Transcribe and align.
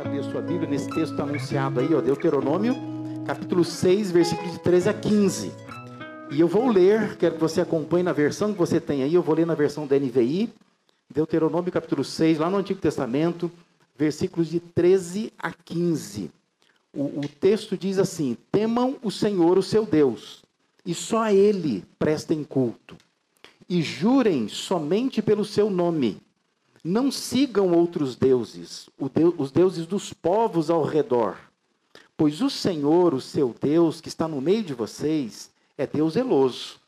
você 0.00 0.08
abrir 0.08 0.18
a 0.20 0.30
sua 0.30 0.40
Bíblia, 0.40 0.68
nesse 0.68 0.88
texto 0.88 1.12
está 1.12 1.22
anunciado 1.24 1.80
aí, 1.80 1.94
ó, 1.94 2.00
Deuteronômio, 2.00 2.74
capítulo 3.26 3.64
6, 3.64 4.10
versículos 4.10 4.52
de 4.52 4.58
13 4.60 4.88
a 4.88 4.94
15. 4.94 5.52
E 6.30 6.40
eu 6.40 6.48
vou 6.48 6.68
ler, 6.68 7.16
quero 7.16 7.34
que 7.34 7.40
você 7.40 7.60
acompanhe 7.60 8.02
na 8.02 8.12
versão 8.12 8.52
que 8.52 8.58
você 8.58 8.80
tem 8.80 9.02
aí, 9.02 9.14
eu 9.14 9.22
vou 9.22 9.34
ler 9.34 9.46
na 9.46 9.54
versão 9.54 9.86
da 9.86 9.98
NVI, 9.98 10.50
Deuteronômio 11.12 11.72
capítulo 11.72 12.04
6, 12.04 12.38
lá 12.38 12.48
no 12.48 12.56
Antigo 12.56 12.80
Testamento, 12.80 13.50
versículos 13.96 14.48
de 14.48 14.60
13 14.60 15.32
a 15.38 15.52
15. 15.52 16.30
O, 16.94 17.20
o 17.20 17.28
texto 17.28 17.76
diz 17.76 17.98
assim: 17.98 18.36
Temam 18.50 18.96
o 19.02 19.10
Senhor, 19.10 19.58
o 19.58 19.62
seu 19.62 19.84
Deus, 19.84 20.42
e 20.86 20.94
só 20.94 21.24
a 21.24 21.32
Ele 21.32 21.84
prestem 21.98 22.42
culto, 22.42 22.96
e 23.68 23.82
jurem 23.82 24.48
somente 24.48 25.20
pelo 25.20 25.44
seu 25.44 25.68
nome 25.68 26.18
não 26.82 27.10
sigam 27.10 27.72
outros 27.72 28.16
deuses, 28.16 28.88
os 29.36 29.50
deuses 29.50 29.86
dos 29.86 30.12
povos 30.12 30.70
ao 30.70 30.82
redor, 30.82 31.36
pois 32.16 32.40
o 32.40 32.50
Senhor, 32.50 33.14
o 33.14 33.20
seu 33.20 33.54
Deus, 33.60 34.00
que 34.00 34.08
está 34.08 34.26
no 34.26 34.40
meio 34.40 34.62
de 34.62 34.74
vocês, 34.74 35.50
é 35.76 35.86
Deus 35.86 36.14
zeloso. 36.14 36.80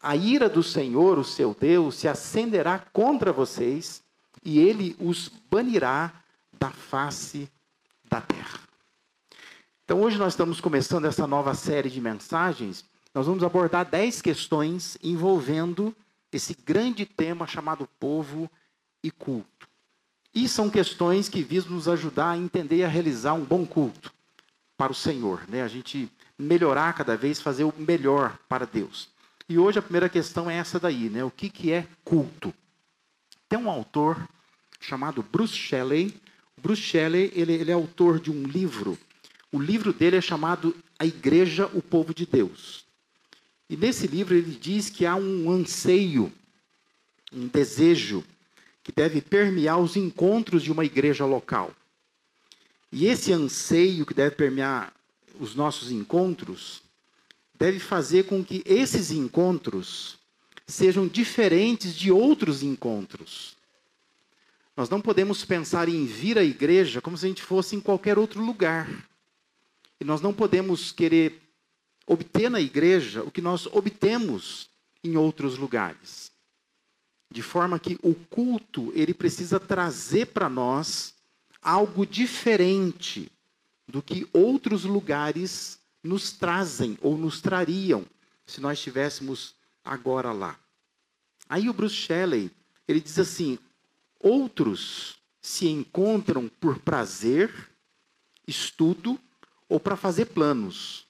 A 0.00 0.16
ira 0.16 0.48
do 0.48 0.62
Senhor, 0.62 1.18
o 1.18 1.24
seu 1.24 1.54
Deus, 1.58 1.96
se 1.96 2.08
acenderá 2.08 2.78
contra 2.78 3.32
vocês 3.32 4.02
e 4.42 4.58
ele 4.58 4.96
os 4.98 5.28
banirá 5.50 6.12
da 6.58 6.70
face 6.70 7.50
da 8.08 8.20
terra. 8.20 8.60
Então, 9.84 10.02
hoje 10.02 10.18
nós 10.18 10.32
estamos 10.32 10.60
começando 10.60 11.04
essa 11.04 11.26
nova 11.26 11.54
série 11.54 11.90
de 11.90 12.00
mensagens. 12.00 12.84
Nós 13.14 13.26
vamos 13.26 13.42
abordar 13.42 13.84
dez 13.84 14.22
questões 14.22 14.96
envolvendo 15.02 15.94
esse 16.32 16.54
grande 16.54 17.04
tema 17.04 17.46
chamado 17.46 17.88
povo 17.98 18.48
e 19.02 19.10
culto. 19.10 19.68
E 20.34 20.48
são 20.48 20.70
questões 20.70 21.28
que 21.28 21.42
visam 21.42 21.72
nos 21.72 21.88
ajudar 21.88 22.30
a 22.30 22.38
entender 22.38 22.76
e 22.76 22.84
a 22.84 22.88
realizar 22.88 23.34
um 23.34 23.44
bom 23.44 23.66
culto 23.66 24.12
para 24.76 24.92
o 24.92 24.94
Senhor, 24.94 25.42
né? 25.48 25.62
A 25.62 25.68
gente 25.68 26.10
melhorar 26.38 26.94
cada 26.94 27.16
vez, 27.16 27.40
fazer 27.40 27.64
o 27.64 27.74
melhor 27.76 28.38
para 28.48 28.66
Deus. 28.66 29.08
E 29.48 29.58
hoje 29.58 29.78
a 29.78 29.82
primeira 29.82 30.08
questão 30.08 30.48
é 30.48 30.56
essa 30.56 30.78
daí, 30.78 31.10
né? 31.10 31.24
O 31.24 31.30
que, 31.30 31.50
que 31.50 31.72
é 31.72 31.86
culto? 32.04 32.54
Tem 33.48 33.58
um 33.58 33.68
autor 33.68 34.28
chamado 34.78 35.22
Bruce 35.22 35.56
Shelley. 35.56 36.14
Bruce 36.56 36.80
Shelley, 36.80 37.32
ele, 37.34 37.52
ele 37.52 37.70
é 37.70 37.74
autor 37.74 38.20
de 38.20 38.30
um 38.30 38.44
livro. 38.44 38.96
O 39.52 39.58
livro 39.58 39.92
dele 39.92 40.16
é 40.16 40.20
chamado 40.20 40.74
A 40.98 41.04
Igreja, 41.04 41.66
o 41.74 41.82
Povo 41.82 42.14
de 42.14 42.24
Deus. 42.24 42.86
E 43.68 43.76
nesse 43.76 44.06
livro 44.06 44.34
ele 44.34 44.54
diz 44.54 44.88
que 44.88 45.04
há 45.04 45.16
um 45.16 45.50
anseio, 45.50 46.32
um 47.32 47.48
desejo 47.48 48.24
que 48.90 48.96
deve 48.96 49.20
permear 49.20 49.78
os 49.78 49.96
encontros 49.96 50.64
de 50.64 50.72
uma 50.72 50.84
igreja 50.84 51.24
local. 51.24 51.72
E 52.90 53.06
esse 53.06 53.32
anseio 53.32 54.04
que 54.04 54.12
deve 54.12 54.34
permear 54.34 54.92
os 55.38 55.54
nossos 55.54 55.92
encontros 55.92 56.82
deve 57.54 57.78
fazer 57.78 58.24
com 58.24 58.44
que 58.44 58.64
esses 58.66 59.12
encontros 59.12 60.18
sejam 60.66 61.06
diferentes 61.06 61.94
de 61.94 62.10
outros 62.10 62.64
encontros. 62.64 63.56
Nós 64.76 64.90
não 64.90 65.00
podemos 65.00 65.44
pensar 65.44 65.88
em 65.88 66.04
vir 66.04 66.36
à 66.36 66.42
igreja 66.42 67.00
como 67.00 67.16
se 67.16 67.26
a 67.26 67.28
gente 67.28 67.42
fosse 67.42 67.76
em 67.76 67.80
qualquer 67.80 68.18
outro 68.18 68.42
lugar. 68.42 68.88
E 70.00 70.04
nós 70.04 70.20
não 70.20 70.32
podemos 70.32 70.90
querer 70.90 71.40
obter 72.08 72.50
na 72.50 72.60
igreja 72.60 73.22
o 73.22 73.30
que 73.30 73.40
nós 73.40 73.66
obtemos 73.66 74.68
em 75.04 75.16
outros 75.16 75.56
lugares. 75.56 76.29
De 77.30 77.42
forma 77.42 77.78
que 77.78 77.98
o 78.02 78.14
culto, 78.14 78.92
ele 78.94 79.14
precisa 79.14 79.60
trazer 79.60 80.26
para 80.26 80.48
nós 80.48 81.14
algo 81.62 82.04
diferente 82.04 83.30
do 83.86 84.02
que 84.02 84.28
outros 84.32 84.84
lugares 84.84 85.78
nos 86.02 86.32
trazem 86.32 86.98
ou 87.00 87.16
nos 87.16 87.40
trariam 87.40 88.04
se 88.46 88.60
nós 88.60 88.78
estivéssemos 88.78 89.54
agora 89.84 90.32
lá. 90.32 90.58
Aí 91.48 91.68
o 91.68 91.72
Bruce 91.72 91.94
Shelley, 91.94 92.50
ele 92.86 93.00
diz 93.00 93.18
assim: 93.18 93.58
outros 94.18 95.16
se 95.40 95.68
encontram 95.68 96.48
por 96.48 96.78
prazer, 96.78 97.52
estudo 98.46 99.18
ou 99.68 99.78
para 99.78 99.96
fazer 99.96 100.26
planos. 100.26 101.06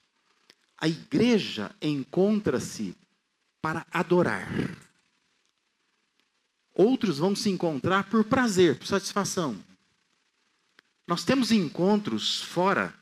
A 0.76 0.88
igreja 0.88 1.74
encontra-se 1.80 2.96
para 3.60 3.86
adorar. 3.90 4.48
Outros 6.74 7.18
vão 7.18 7.34
se 7.34 7.50
encontrar 7.50 8.08
por 8.08 8.24
prazer, 8.24 8.78
por 8.78 8.86
satisfação. 8.86 9.58
Nós 11.06 11.24
temos 11.24 11.50
encontros 11.50 12.40
fora 12.40 12.94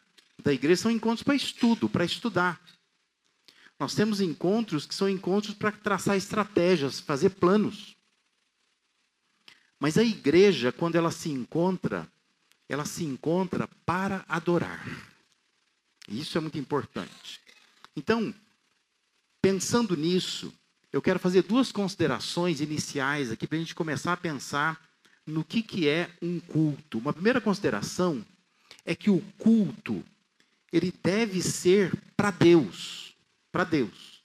da 0.43 0.53
igreja, 0.53 0.83
são 0.83 0.91
encontros 0.91 1.23
para 1.23 1.35
estudo, 1.35 1.89
para 1.89 2.05
estudar. 2.05 2.61
Nós 3.79 3.95
temos 3.95 4.21
encontros 4.21 4.87
que 4.87 4.95
são 4.95 5.09
encontros 5.09 5.55
para 5.55 5.71
traçar 5.71 6.17
estratégias, 6.17 7.01
fazer 7.01 7.31
planos. 7.31 7.97
Mas 9.79 9.97
a 9.97 10.03
igreja, 10.03 10.73
quando 10.73 10.97
ela 10.97 11.11
se 11.11 11.29
encontra, 11.31 12.11
ela 12.69 12.85
se 12.85 13.05
encontra 13.05 13.69
para 13.87 14.25
adorar. 14.29 14.85
Isso 16.09 16.37
é 16.37 16.41
muito 16.41 16.59
importante. 16.59 17.41
Então, 17.95 18.35
pensando 19.41 19.97
nisso, 19.97 20.53
eu 20.93 21.03
quero 21.03 21.19
fazer 21.19 21.43
duas 21.43 21.71
considerações 21.71 22.61
iniciais 22.61 23.31
aqui 23.31 23.47
para 23.47 23.57
a 23.57 23.61
gente 23.61 23.75
começar 23.75 24.13
a 24.13 24.17
pensar 24.17 24.81
no 25.27 25.45
que, 25.45 25.63
que 25.63 25.89
é 25.89 26.11
um 26.23 26.41
culto. 26.41 26.99
Uma 26.99 27.13
primeira 27.13 27.41
consideração 27.41 28.25
é 28.85 28.95
que 28.95 29.11
o 29.11 29.21
culto 29.39 30.03
ele 30.73 30.93
deve 31.03 31.43
ser 31.43 31.93
para 32.17 32.31
Deus, 32.31 33.15
para 33.53 33.65
Deus. 33.65 34.23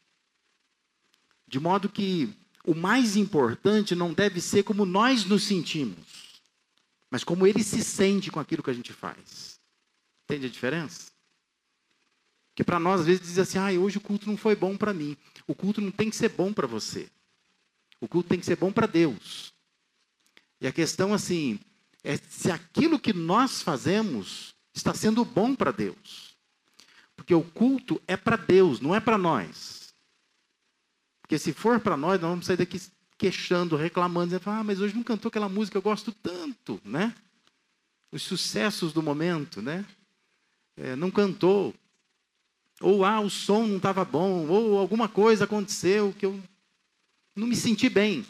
De 1.47 1.59
modo 1.59 1.89
que 1.89 2.33
o 2.65 2.73
mais 2.73 3.17
importante 3.17 3.93
não 3.93 4.13
deve 4.13 4.39
ser 4.39 4.63
como 4.63 4.85
nós 4.85 5.25
nos 5.25 5.43
sentimos, 5.43 6.41
mas 7.11 7.23
como 7.23 7.45
ele 7.45 7.63
se 7.63 7.83
sente 7.83 8.31
com 8.31 8.39
aquilo 8.39 8.63
que 8.63 8.69
a 8.69 8.73
gente 8.73 8.93
faz. 8.93 9.59
Entende 10.23 10.47
a 10.47 10.49
diferença? 10.49 11.11
Que 12.55 12.63
para 12.63 12.79
nós 12.79 13.01
às 13.01 13.05
vezes 13.05 13.21
diz 13.27 13.37
assim: 13.37 13.57
"Ah, 13.57 13.71
hoje 13.71 13.97
o 13.97 14.01
culto 14.01 14.27
não 14.27 14.37
foi 14.37 14.55
bom 14.55 14.77
para 14.77 14.93
mim". 14.93 15.17
O 15.47 15.53
culto 15.55 15.81
não 15.81 15.91
tem 15.91 16.09
que 16.09 16.15
ser 16.15 16.29
bom 16.29 16.53
para 16.53 16.67
você. 16.67 17.09
O 17.99 18.07
culto 18.07 18.29
tem 18.29 18.39
que 18.39 18.45
ser 18.45 18.57
bom 18.57 18.71
para 18.71 18.87
Deus. 18.87 19.53
E 20.59 20.67
a 20.67 20.71
questão 20.71 21.13
assim 21.13 21.59
é 22.03 22.17
se 22.17 22.51
aquilo 22.51 22.99
que 22.99 23.13
nós 23.13 23.61
fazemos 23.61 24.53
está 24.73 24.93
sendo 24.93 25.23
bom 25.23 25.55
para 25.55 25.71
Deus. 25.71 26.35
Porque 27.15 27.33
o 27.33 27.43
culto 27.43 28.01
é 28.07 28.17
para 28.17 28.35
Deus, 28.35 28.79
não 28.79 28.93
é 28.93 28.99
para 28.99 29.17
nós. 29.17 29.93
Porque 31.21 31.37
se 31.37 31.53
for 31.53 31.79
para 31.79 31.95
nós, 31.95 32.19
nós 32.19 32.29
vamos 32.29 32.45
sair 32.45 32.57
daqui 32.57 32.81
queixando, 33.17 33.77
reclamando, 33.77 34.27
dizendo, 34.27 34.49
ah, 34.49 34.63
mas 34.63 34.81
hoje 34.81 34.95
não 34.95 35.03
cantou 35.03 35.29
aquela 35.29 35.47
música 35.47 35.73
que 35.73 35.77
eu 35.77 35.89
gosto 35.89 36.11
tanto, 36.11 36.81
né? 36.83 37.15
Os 38.11 38.23
sucessos 38.23 38.91
do 38.91 39.01
momento, 39.01 39.61
né? 39.61 39.85
É, 40.75 40.95
não 40.95 41.09
cantou. 41.09 41.73
Ou 42.83 43.05
ah, 43.05 43.21
o 43.21 43.29
som 43.29 43.65
não 43.65 43.77
estava 43.77 44.03
bom, 44.03 44.45
ou 44.47 44.77
alguma 44.77 45.07
coisa 45.07 45.45
aconteceu 45.45 46.13
que 46.19 46.25
eu 46.25 46.39
não 47.35 47.47
me 47.47 47.55
senti 47.55 47.87
bem. 47.87 48.25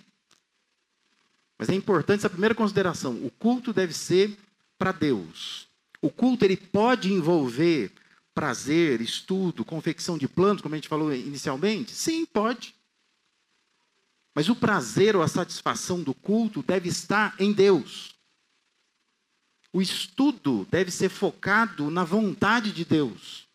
Mas 1.58 1.70
é 1.70 1.74
importante 1.74 2.20
essa 2.20 2.30
primeira 2.30 2.54
consideração. 2.54 3.14
O 3.26 3.32
culto 3.32 3.74
deve 3.74 3.94
ser 3.94 4.38
para 4.78 4.92
Deus. 4.92 5.68
O 6.02 6.10
culto 6.10 6.46
ele 6.46 6.58
pode 6.58 7.12
envolver 7.12 7.92
prazer, 8.34 9.02
estudo, 9.02 9.66
confecção 9.66 10.18
de 10.18 10.28
planos, 10.28 10.62
como 10.62 10.76
a 10.76 10.78
gente 10.78 10.88
falou 10.88 11.14
inicialmente? 11.14 11.92
Sim, 11.92 12.26
pode. 12.26 12.76
Mas 14.36 14.50
o 14.50 14.56
prazer 14.56 15.16
ou 15.16 15.22
a 15.22 15.28
satisfação 15.28 16.02
do 16.02 16.14
culto 16.14 16.62
deve 16.62 16.90
estar 16.90 17.36
em 17.40 17.52
Deus. 17.52 18.16
O 19.72 19.82
estudo 19.82 20.68
deve 20.70 20.92
ser 20.92 21.10
focado 21.10 21.90
na 21.90 22.04
vontade 22.04 22.72
de 22.72 22.86
Deus. 22.86 23.48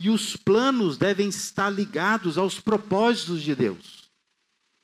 E 0.00 0.08
os 0.10 0.36
planos 0.36 0.96
devem 0.96 1.28
estar 1.28 1.70
ligados 1.70 2.38
aos 2.38 2.60
propósitos 2.60 3.42
de 3.42 3.54
Deus. 3.54 4.08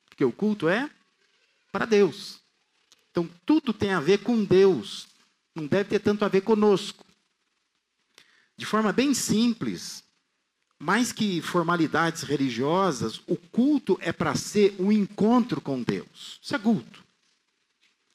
Porque 0.09 0.25
o 0.25 0.33
culto 0.33 0.69
é 0.69 0.91
para 1.71 1.85
Deus. 1.85 2.41
Então 3.11 3.29
tudo 3.47 3.73
tem 3.73 3.93
a 3.93 4.01
ver 4.01 4.19
com 4.19 4.45
Deus. 4.45 5.07
Não 5.55 5.67
deve 5.67 5.91
ter 5.91 6.01
tanto 6.01 6.25
a 6.25 6.29
ver 6.29 6.41
conosco. 6.41 7.05
De 8.57 8.67
forma 8.67 8.93
bem 8.93 9.15
simples, 9.15 10.05
mais 10.79 11.13
que 11.13 11.41
formalidades 11.41 12.23
religiosas, 12.23 13.21
o 13.27 13.37
culto 13.37 13.97
é 14.01 14.13
para 14.13 14.35
ser 14.35 14.75
um 14.79 14.91
encontro 14.91 15.61
com 15.61 15.83
Deus. 15.83 16.39
Isso 16.43 16.55
é 16.55 16.59
culto. 16.59 17.05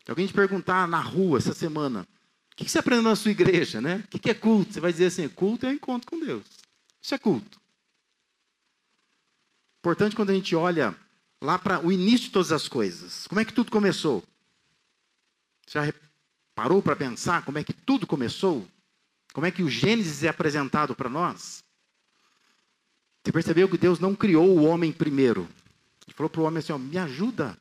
Se 0.05 0.11
alguém 0.11 0.27
te 0.27 0.33
perguntar 0.33 0.87
na 0.87 0.99
rua 0.99 1.37
essa 1.37 1.53
semana, 1.53 2.07
o 2.51 2.55
que 2.55 2.69
você 2.69 2.79
aprendeu 2.79 3.03
na 3.03 3.15
sua 3.15 3.31
igreja, 3.31 3.79
né? 3.79 4.03
O 4.13 4.19
que 4.19 4.29
é 4.29 4.33
culto? 4.33 4.73
Você 4.73 4.79
vai 4.79 4.91
dizer 4.91 5.05
assim, 5.05 5.29
culto 5.29 5.65
é 5.65 5.69
um 5.69 5.73
encontro 5.73 6.09
com 6.09 6.19
Deus. 6.19 6.45
Isso 7.01 7.15
é 7.15 7.17
culto. 7.17 7.59
Importante 9.79 10.15
quando 10.15 10.31
a 10.31 10.33
gente 10.33 10.55
olha 10.55 10.95
lá 11.41 11.57
para 11.57 11.85
o 11.85 11.91
início 11.91 12.27
de 12.27 12.31
todas 12.31 12.51
as 12.51 12.67
coisas. 12.67 13.27
Como 13.27 13.39
é 13.39 13.45
que 13.45 13.53
tudo 13.53 13.71
começou? 13.71 14.23
Já 15.67 15.83
Parou 16.59 16.83
para 16.83 16.93
pensar 16.93 17.45
como 17.45 17.57
é 17.57 17.63
que 17.63 17.71
tudo 17.71 18.05
começou? 18.05 18.67
Como 19.31 19.47
é 19.47 19.51
que 19.51 19.63
o 19.63 19.69
Gênesis 19.69 20.25
é 20.25 20.27
apresentado 20.27 20.93
para 20.93 21.07
nós? 21.07 21.63
Você 23.23 23.31
percebeu 23.31 23.69
que 23.69 23.77
Deus 23.77 23.97
não 23.97 24.13
criou 24.13 24.45
o 24.45 24.65
homem 24.65 24.91
primeiro? 24.91 25.47
Ele 26.05 26.13
falou 26.13 26.29
para 26.29 26.41
o 26.41 26.43
homem 26.43 26.59
assim: 26.59 26.73
ó, 26.73 26.77
me 26.77 26.97
ajuda. 26.97 27.57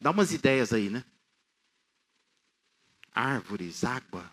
Dá 0.00 0.10
umas 0.10 0.32
ideias 0.32 0.72
aí, 0.72 0.90
né? 0.90 1.04
Árvores, 3.14 3.84
água, 3.84 4.28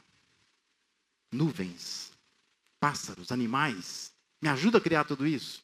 nuvens, 1.31 2.11
pássaros, 2.79 3.31
animais. 3.31 4.13
Me 4.41 4.49
ajuda 4.49 4.77
a 4.77 4.81
criar 4.81 5.03
tudo 5.03 5.25
isso? 5.25 5.63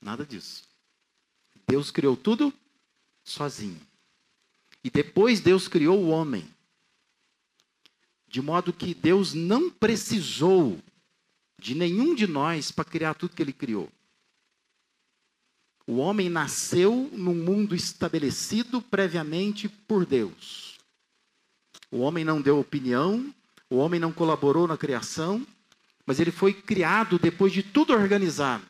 Nada 0.00 0.24
disso. 0.24 0.64
Deus 1.66 1.90
criou 1.90 2.16
tudo 2.16 2.52
sozinho. 3.24 3.80
E 4.82 4.90
depois 4.90 5.40
Deus 5.40 5.66
criou 5.68 5.98
o 5.98 6.08
homem. 6.08 6.48
De 8.28 8.40
modo 8.40 8.72
que 8.72 8.94
Deus 8.94 9.34
não 9.34 9.70
precisou 9.70 10.80
de 11.58 11.74
nenhum 11.74 12.14
de 12.14 12.26
nós 12.26 12.70
para 12.70 12.84
criar 12.84 13.14
tudo 13.14 13.34
que 13.34 13.42
ele 13.42 13.52
criou. 13.52 13.90
O 15.86 15.96
homem 15.96 16.28
nasceu 16.28 17.08
num 17.12 17.34
mundo 17.34 17.74
estabelecido 17.74 18.82
previamente 18.82 19.68
por 19.68 20.04
Deus. 20.04 20.78
O 21.90 21.98
homem 21.98 22.24
não 22.24 22.42
deu 22.42 22.58
opinião, 22.58 23.32
o 23.68 23.76
homem 23.76 23.98
não 23.98 24.12
colaborou 24.12 24.66
na 24.66 24.76
criação, 24.76 25.46
mas 26.06 26.20
ele 26.20 26.30
foi 26.30 26.52
criado 26.52 27.18
depois 27.18 27.52
de 27.52 27.62
tudo 27.62 27.92
organizado. 27.92 28.64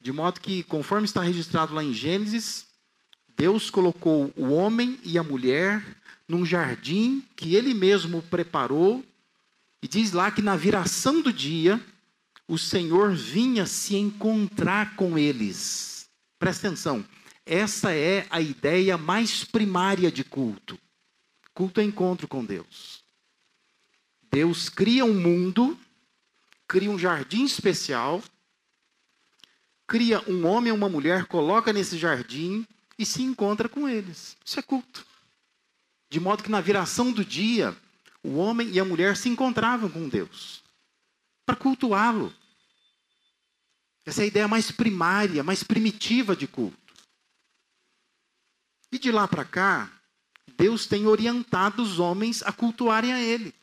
De 0.00 0.12
modo 0.12 0.40
que, 0.40 0.62
conforme 0.64 1.04
está 1.04 1.22
registrado 1.22 1.74
lá 1.74 1.82
em 1.82 1.92
Gênesis, 1.92 2.66
Deus 3.36 3.70
colocou 3.70 4.32
o 4.36 4.48
homem 4.52 4.98
e 5.02 5.18
a 5.18 5.22
mulher 5.22 5.84
num 6.26 6.44
jardim 6.44 7.22
que 7.36 7.54
ele 7.54 7.74
mesmo 7.74 8.22
preparou, 8.22 9.04
e 9.82 9.88
diz 9.88 10.12
lá 10.12 10.30
que 10.30 10.40
na 10.40 10.56
viração 10.56 11.20
do 11.20 11.30
dia, 11.30 11.78
o 12.48 12.56
Senhor 12.56 13.12
vinha 13.12 13.66
se 13.66 13.96
encontrar 13.96 14.96
com 14.96 15.18
eles. 15.18 16.08
Presta 16.38 16.68
atenção, 16.68 17.04
essa 17.44 17.92
é 17.92 18.26
a 18.30 18.40
ideia 18.40 18.96
mais 18.96 19.44
primária 19.44 20.10
de 20.10 20.24
culto. 20.24 20.78
Culto 21.52 21.80
é 21.80 21.84
encontro 21.84 22.26
com 22.26 22.44
Deus. 22.44 23.03
Deus 24.34 24.68
cria 24.68 25.04
um 25.04 25.14
mundo, 25.14 25.78
cria 26.66 26.90
um 26.90 26.98
jardim 26.98 27.44
especial, 27.44 28.20
cria 29.86 30.20
um 30.28 30.44
homem 30.44 30.72
ou 30.72 30.76
uma 30.76 30.88
mulher, 30.88 31.26
coloca 31.26 31.72
nesse 31.72 31.96
jardim 31.96 32.66
e 32.98 33.06
se 33.06 33.22
encontra 33.22 33.68
com 33.68 33.88
eles. 33.88 34.36
Isso 34.44 34.58
é 34.58 34.62
culto. 34.62 35.06
De 36.10 36.18
modo 36.18 36.42
que 36.42 36.50
na 36.50 36.60
viração 36.60 37.12
do 37.12 37.24
dia, 37.24 37.76
o 38.24 38.34
homem 38.34 38.70
e 38.70 38.80
a 38.80 38.84
mulher 38.84 39.16
se 39.16 39.28
encontravam 39.28 39.88
com 39.88 40.08
Deus 40.08 40.64
para 41.46 41.54
cultuá-lo. 41.54 42.34
Essa 44.04 44.22
é 44.22 44.24
a 44.24 44.26
ideia 44.26 44.48
mais 44.48 44.68
primária, 44.68 45.44
mais 45.44 45.62
primitiva 45.62 46.34
de 46.34 46.48
culto. 46.48 46.76
E 48.90 48.98
de 48.98 49.12
lá 49.12 49.28
para 49.28 49.44
cá, 49.44 49.92
Deus 50.56 50.86
tem 50.88 51.06
orientado 51.06 51.80
os 51.80 52.00
homens 52.00 52.42
a 52.42 52.52
cultuarem 52.52 53.12
a 53.12 53.20
Ele. 53.20 53.54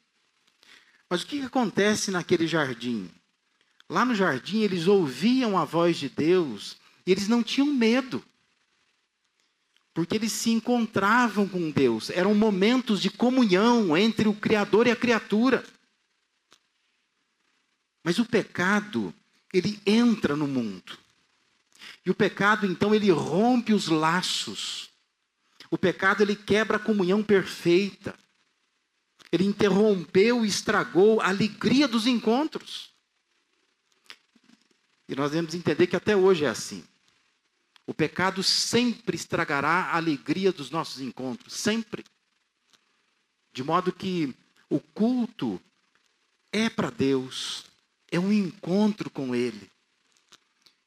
Mas 1.11 1.23
o 1.23 1.27
que 1.27 1.41
acontece 1.41 2.09
naquele 2.09 2.47
jardim? 2.47 3.11
Lá 3.89 4.05
no 4.05 4.15
jardim, 4.15 4.61
eles 4.61 4.87
ouviam 4.87 5.57
a 5.57 5.65
voz 5.65 5.97
de 5.97 6.07
Deus 6.07 6.77
e 7.05 7.11
eles 7.11 7.27
não 7.27 7.43
tinham 7.43 7.67
medo. 7.67 8.23
Porque 9.93 10.15
eles 10.15 10.31
se 10.31 10.51
encontravam 10.51 11.49
com 11.49 11.69
Deus. 11.69 12.09
Eram 12.11 12.33
momentos 12.33 13.01
de 13.01 13.09
comunhão 13.09 13.97
entre 13.97 14.29
o 14.29 14.33
Criador 14.33 14.87
e 14.87 14.91
a 14.91 14.95
criatura. 14.95 15.65
Mas 18.01 18.17
o 18.17 18.25
pecado, 18.25 19.13
ele 19.53 19.81
entra 19.85 20.33
no 20.33 20.47
mundo. 20.47 20.97
E 22.05 22.09
o 22.09 22.15
pecado, 22.15 22.65
então, 22.65 22.95
ele 22.95 23.11
rompe 23.11 23.73
os 23.73 23.89
laços. 23.89 24.89
O 25.69 25.77
pecado, 25.77 26.23
ele 26.23 26.37
quebra 26.37 26.77
a 26.77 26.79
comunhão 26.79 27.21
perfeita. 27.21 28.17
Ele 29.31 29.45
interrompeu 29.45 30.45
e 30.45 30.47
estragou 30.47 31.21
a 31.21 31.29
alegria 31.29 31.87
dos 31.87 32.05
encontros. 32.05 32.91
E 35.07 35.15
nós 35.15 35.31
devemos 35.31 35.53
entender 35.53 35.87
que 35.87 35.95
até 35.95 36.15
hoje 36.15 36.45
é 36.45 36.49
assim. 36.49 36.83
O 37.85 37.93
pecado 37.93 38.43
sempre 38.43 39.15
estragará 39.15 39.85
a 39.85 39.95
alegria 39.97 40.51
dos 40.51 40.69
nossos 40.69 41.01
encontros, 41.01 41.53
sempre. 41.53 42.03
De 43.53 43.63
modo 43.63 43.91
que 43.91 44.33
o 44.69 44.79
culto 44.79 45.61
é 46.51 46.69
para 46.69 46.89
Deus, 46.89 47.65
é 48.09 48.19
um 48.19 48.31
encontro 48.31 49.09
com 49.09 49.35
Ele. 49.35 49.69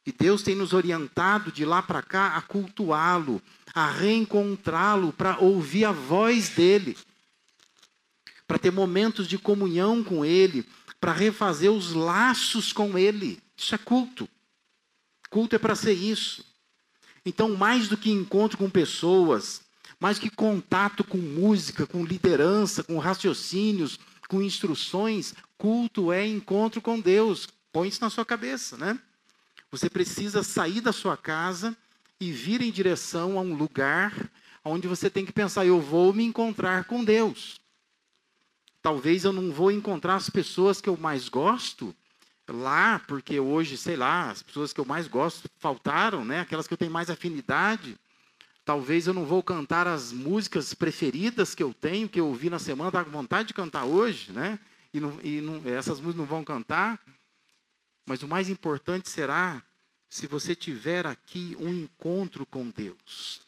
E 0.07 0.13
Deus 0.13 0.43
tem 0.43 0.55
nos 0.55 0.73
orientado 0.73 1.51
de 1.51 1.65
lá 1.65 1.83
para 1.83 2.03
cá 2.03 2.37
a 2.37 2.43
cultuá-lo, 2.43 3.43
a 3.75 3.91
reencontrá-lo, 3.91 5.13
para 5.13 5.39
ouvir 5.39 5.87
a 5.87 5.93
voz 5.93 6.51
dele, 6.51 6.97
para 8.47 8.59
ter 8.59 8.71
momentos 8.71 9.27
de 9.27 9.39
comunhão 9.39 10.03
com 10.03 10.25
Ele, 10.25 10.67
para 11.01 11.13
refazer 11.13 11.71
os 11.71 11.93
laços 11.93 12.73
com 12.73 12.99
Ele. 12.99 13.39
Isso 13.57 13.75
é 13.75 13.79
culto. 13.79 14.29
Culto 15.31 15.57
é 15.57 15.59
para 15.59 15.75
ser 15.75 15.93
isso. 15.93 16.45
Então, 17.25 17.57
mais 17.57 17.89
do 17.89 17.97
que 17.97 18.11
encontro 18.11 18.59
com 18.59 18.69
pessoas, 18.69 19.63
mais 19.99 20.19
que 20.19 20.29
contato 20.29 21.03
com 21.03 21.19
música, 21.19 21.87
com 21.87 22.05
liderança, 22.05 22.83
com 22.83 22.99
raciocínios, 22.99 23.99
com 24.29 24.43
instruções, 24.43 25.35
culto 25.57 26.13
é 26.13 26.27
encontro 26.27 26.81
com 26.81 27.01
Deus. 27.01 27.49
Põe 27.73 27.89
isso 27.89 28.01
na 28.01 28.11
sua 28.11 28.25
cabeça, 28.25 28.77
né? 28.77 28.99
Você 29.71 29.89
precisa 29.91 30.43
sair 30.43 30.81
da 30.81 30.93
sua 30.93 31.17
casa 31.17 31.77
e 32.21 32.31
vir 32.31 32.61
em 32.61 32.71
direção 32.71 33.39
a 33.39 33.41
um 33.41 33.55
lugar 33.55 34.31
onde 34.65 34.87
você 34.87 35.11
tem 35.11 35.25
que 35.25 35.33
pensar: 35.33 35.67
eu 35.67 35.81
vou 35.81 36.13
me 36.13 36.25
encontrar 36.25 36.85
com 36.85 37.05
Deus. 37.05 37.61
Talvez 38.85 39.25
eu 39.25 39.33
não 39.33 39.51
vou 39.51 39.73
encontrar 39.73 40.17
as 40.17 40.29
pessoas 40.29 40.79
que 40.79 40.91
eu 40.91 40.97
mais 40.99 41.27
gosto, 41.31 41.97
lá, 42.47 42.99
porque 43.09 43.41
hoje, 43.41 43.79
sei 43.79 43.97
lá, 43.97 44.31
as 44.31 44.43
pessoas 44.43 44.75
que 44.75 44.79
eu 44.79 44.85
mais 44.85 45.09
gosto 45.09 45.49
faltaram, 45.59 46.23
né? 46.23 46.41
Aquelas 46.41 46.67
que 46.67 46.75
eu 46.75 46.77
tenho 46.77 46.91
mais 46.91 47.09
afinidade. 47.09 47.99
Talvez 48.63 49.07
eu 49.07 49.15
não 49.15 49.25
vou 49.25 49.43
cantar 49.43 49.87
as 49.87 50.13
músicas 50.13 50.75
preferidas 50.75 51.55
que 51.55 51.63
eu 51.63 51.73
tenho, 51.73 52.11
que 52.11 52.21
eu 52.21 52.27
ouvi 52.27 52.51
na 52.51 52.59
semana, 52.59 52.93
tá 52.93 53.03
com 53.03 53.11
vontade 53.11 53.49
de 53.49 53.55
cantar 53.55 53.87
hoje, 53.87 54.33
né? 54.33 54.59
E, 54.93 55.01
não, 55.01 55.19
e 55.23 55.41
não, 55.41 55.63
essas 55.65 55.99
músicas 55.99 56.17
não 56.17 56.27
vão 56.27 56.45
cantar. 56.45 57.01
Mas 58.05 58.23
o 58.23 58.29
mais 58.29 58.51
importante 58.51 59.09
será 59.09 59.63
se 60.11 60.27
você 60.27 60.55
tiver 60.55 61.07
aqui 61.07 61.57
um 61.59 61.71
encontro 61.71 62.45
com 62.45 62.69
Deus. 62.69 63.41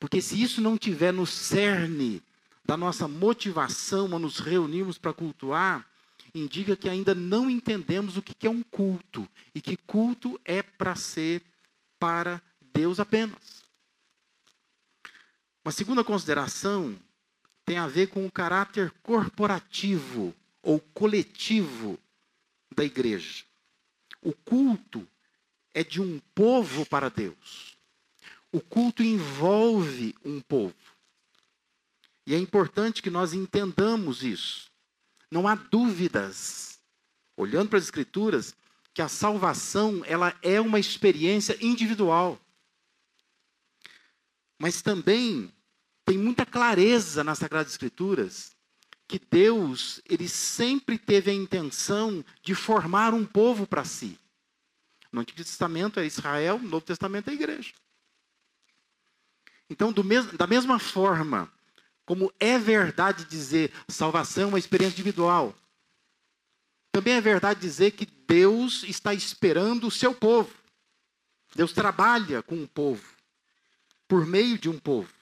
Porque 0.00 0.22
se 0.22 0.42
isso 0.42 0.62
não 0.62 0.78
tiver 0.78 1.12
no 1.12 1.26
cerne 1.26 2.22
da 2.64 2.76
nossa 2.76 3.08
motivação 3.08 4.14
a 4.14 4.18
nos 4.18 4.38
reunirmos 4.38 4.98
para 4.98 5.12
cultuar, 5.12 5.86
indica 6.34 6.76
que 6.76 6.88
ainda 6.88 7.14
não 7.14 7.50
entendemos 7.50 8.16
o 8.16 8.22
que 8.22 8.46
é 8.46 8.50
um 8.50 8.62
culto 8.62 9.28
e 9.54 9.60
que 9.60 9.76
culto 9.76 10.40
é 10.44 10.62
para 10.62 10.94
ser 10.94 11.42
para 11.98 12.40
Deus 12.60 12.98
apenas. 12.98 13.62
Uma 15.64 15.72
segunda 15.72 16.02
consideração 16.02 16.98
tem 17.64 17.78
a 17.78 17.86
ver 17.86 18.08
com 18.08 18.26
o 18.26 18.32
caráter 18.32 18.90
corporativo 19.02 20.34
ou 20.62 20.80
coletivo 20.80 21.98
da 22.74 22.84
igreja. 22.84 23.44
O 24.20 24.32
culto 24.32 25.06
é 25.74 25.84
de 25.84 26.00
um 26.00 26.20
povo 26.34 26.86
para 26.86 27.08
Deus. 27.08 27.76
O 28.50 28.60
culto 28.60 29.02
envolve 29.02 30.14
um 30.24 30.40
povo. 30.40 30.74
E 32.26 32.34
é 32.34 32.38
importante 32.38 33.02
que 33.02 33.10
nós 33.10 33.32
entendamos 33.32 34.22
isso. 34.22 34.70
Não 35.30 35.48
há 35.48 35.54
dúvidas, 35.54 36.80
olhando 37.36 37.70
para 37.70 37.78
as 37.78 37.84
Escrituras, 37.84 38.54
que 38.94 39.02
a 39.02 39.08
salvação 39.08 40.02
ela 40.06 40.36
é 40.42 40.60
uma 40.60 40.78
experiência 40.78 41.56
individual. 41.60 42.38
Mas 44.58 44.82
também 44.82 45.52
tem 46.04 46.18
muita 46.18 46.44
clareza 46.44 47.24
nas 47.24 47.38
Sagradas 47.38 47.72
Escrituras 47.72 48.52
que 49.08 49.18
Deus 49.18 50.00
ele 50.08 50.28
sempre 50.28 50.98
teve 50.98 51.30
a 51.30 51.34
intenção 51.34 52.24
de 52.42 52.54
formar 52.54 53.12
um 53.12 53.26
povo 53.26 53.66
para 53.66 53.84
si. 53.84 54.18
No 55.10 55.20
Antigo 55.20 55.44
Testamento 55.44 56.00
é 56.00 56.06
Israel, 56.06 56.58
no 56.58 56.68
Novo 56.68 56.86
Testamento 56.86 57.28
é 57.28 57.32
a 57.32 57.34
igreja. 57.34 57.74
Então, 59.68 59.92
mesmo, 60.04 60.36
da 60.36 60.46
mesma 60.46 60.78
forma 60.78 61.52
como 62.04 62.32
é 62.38 62.58
verdade 62.58 63.24
dizer 63.24 63.72
salvação 63.88 64.44
é 64.44 64.46
uma 64.46 64.58
experiência 64.58 64.94
individual, 64.94 65.54
também 66.92 67.14
é 67.14 67.20
verdade 67.20 67.58
dizer 67.58 67.92
que 67.92 68.04
Deus 68.04 68.82
está 68.84 69.14
esperando 69.14 69.86
o 69.86 69.90
seu 69.90 70.14
povo. 70.14 70.54
Deus 71.54 71.72
trabalha 71.72 72.42
com 72.42 72.62
o 72.62 72.68
povo, 72.68 73.02
por 74.06 74.26
meio 74.26 74.58
de 74.58 74.68
um 74.68 74.78
povo. 74.78 75.12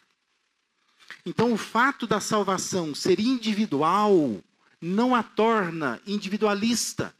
Então, 1.25 1.53
o 1.53 1.57
fato 1.57 2.07
da 2.07 2.21
salvação 2.21 2.95
ser 2.95 3.21
individual 3.21 4.43
não 4.81 5.15
a 5.15 5.23
torna 5.23 6.01
individualista. 6.07 7.15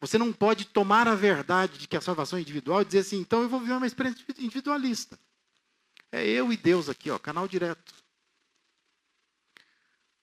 Você 0.00 0.18
não 0.18 0.32
pode 0.32 0.66
tomar 0.66 1.06
a 1.06 1.14
verdade 1.14 1.78
de 1.78 1.86
que 1.86 1.96
a 1.96 2.00
salvação 2.00 2.38
é 2.38 2.42
individual 2.42 2.82
e 2.82 2.84
dizer 2.84 3.00
assim, 3.00 3.18
então 3.18 3.42
eu 3.42 3.48
vou 3.48 3.60
viver 3.60 3.74
uma 3.74 3.86
experiência 3.86 4.24
individualista. 4.38 5.18
É 6.10 6.26
eu 6.26 6.52
e 6.52 6.56
Deus 6.56 6.88
aqui, 6.88 7.10
ó, 7.10 7.18
canal 7.18 7.46
direto. 7.48 8.03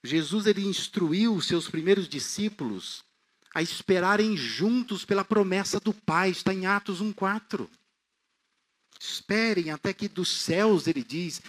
Jesus 0.03 0.47
ele 0.47 0.65
instruiu 0.65 1.35
os 1.35 1.45
seus 1.45 1.69
primeiros 1.69 2.07
discípulos 2.07 3.03
a 3.53 3.61
esperarem 3.61 4.35
juntos 4.35 5.05
pela 5.05 5.25
promessa 5.25 5.79
do 5.79 5.93
Pai, 5.93 6.29
está 6.29 6.53
em 6.53 6.65
Atos 6.65 7.01
1:4. 7.01 7.69
Esperem 8.99 9.71
até 9.71 9.93
que 9.93 10.07
dos 10.07 10.29
céus, 10.29 10.87
ele 10.87 11.03
diz, 11.03 11.41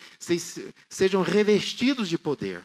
sejam 0.88 1.22
revestidos 1.22 2.08
de 2.08 2.16
poder. 2.16 2.64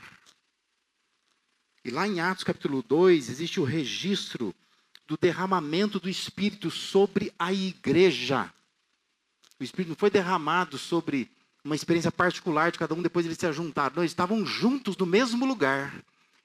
E 1.84 1.90
lá 1.90 2.08
em 2.08 2.20
Atos 2.20 2.44
capítulo 2.44 2.82
2, 2.82 3.30
existe 3.30 3.60
o 3.60 3.66
registro 3.66 4.56
do 5.06 5.18
derramamento 5.18 6.00
do 6.00 6.10
Espírito 6.10 6.72
sobre 6.72 7.34
a 7.38 7.54
igreja. 7.54 8.52
O 9.60 9.64
Espírito 9.64 9.90
não 9.90 9.96
foi 9.96 10.10
derramado 10.10 10.78
sobre 10.78 11.32
uma 11.68 11.76
experiência 11.76 12.12
particular 12.12 12.72
de 12.72 12.80
cada 12.80 12.96
um, 12.96 13.02
depois 13.02 13.26
eles 13.26 13.38
se 13.38 13.52
juntaram. 13.52 13.98
Não, 13.98 14.04
eles 14.04 14.12
estavam 14.12 14.46
juntos 14.46 14.96
no 14.96 15.06
mesmo 15.06 15.46
lugar. 15.46 15.94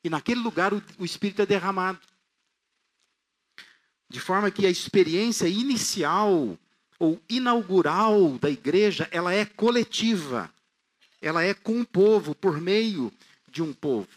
E 0.02 0.10
naquele 0.10 0.40
lugar 0.40 0.74
o, 0.74 0.82
o 0.98 1.04
Espírito 1.04 1.40
é 1.40 1.46
derramado. 1.46 2.00
De 4.10 4.18
forma 4.18 4.50
que 4.50 4.66
a 4.66 4.70
experiência 4.70 5.46
inicial 5.46 6.58
ou 6.98 7.20
inaugural 7.28 8.36
da 8.36 8.50
igreja, 8.50 9.08
ela 9.12 9.32
é 9.32 9.44
coletiva. 9.44 10.52
Ela 11.20 11.44
é 11.44 11.54
com 11.54 11.80
o 11.80 11.86
povo, 11.86 12.34
por 12.34 12.60
meio 12.60 13.12
de 13.48 13.62
um 13.62 13.72
povo. 13.72 14.08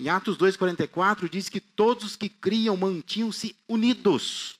Em 0.00 0.08
Atos 0.08 0.36
2,44 0.36 1.28
diz 1.28 1.48
que 1.48 1.60
todos 1.60 2.04
os 2.04 2.16
que 2.16 2.28
criam 2.28 2.76
mantinham-se 2.76 3.54
unidos. 3.68 4.58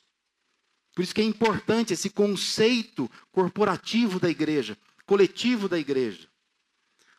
Por 0.95 1.03
isso 1.03 1.15
que 1.15 1.21
é 1.21 1.25
importante 1.25 1.93
esse 1.93 2.11
conceito 2.11 3.11
corporativo 3.33 4.21
da 4.21 4.31
igreja 4.31 4.79
coletivo 5.09 5.71
da 5.71 5.79
igreja. 5.79 6.29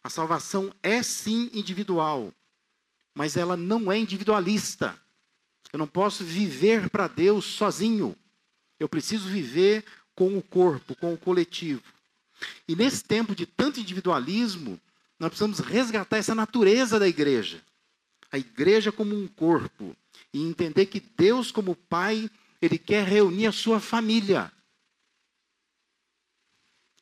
A 0.03 0.11
salvação 0.11 0.71
é 0.83 1.01
sim 1.01 1.49
individual, 1.51 2.31
mas 3.15 3.35
ela 3.35 3.57
não 3.57 3.91
é 3.91 3.97
individualista. 3.97 4.95
Eu 5.73 5.79
não 5.79 5.87
posso 5.87 6.23
viver 6.23 6.87
para 6.91 7.07
Deus 7.07 7.45
sozinho. 7.45 8.15
Eu 8.79 8.87
preciso 8.87 9.27
viver 9.27 9.83
com 10.13 10.37
o 10.37 10.41
corpo, 10.41 10.95
com 10.95 11.15
o 11.15 11.17
coletivo. 11.17 11.81
E 12.67 12.75
nesse 12.75 13.03
tempo 13.03 13.35
de 13.35 13.47
tanto 13.47 13.79
individualismo, 13.79 14.79
nós 15.19 15.29
precisamos 15.29 15.57
resgatar 15.57 16.17
essa 16.17 16.35
natureza 16.35 16.99
da 16.99 17.07
igreja. 17.07 17.59
A 18.31 18.37
igreja 18.37 18.91
como 18.91 19.15
um 19.15 19.27
corpo. 19.27 19.97
E 20.31 20.43
entender 20.43 20.85
que 20.85 20.99
Deus, 20.99 21.51
como 21.51 21.75
Pai, 21.75 22.29
Ele 22.61 22.77
quer 22.77 23.03
reunir 23.03 23.47
a 23.47 23.51
sua 23.51 23.79
família. 23.79 24.51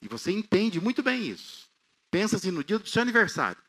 E 0.02 0.08
você 0.08 0.32
entende 0.32 0.80
muito 0.80 1.02
bem 1.02 1.28
isso. 1.28 1.68
Pensa 2.12 2.36
assim 2.36 2.52
no 2.52 2.64
dia 2.64 2.80
do 2.80 2.88
seu 2.88 3.02
aniversário. 3.02 3.62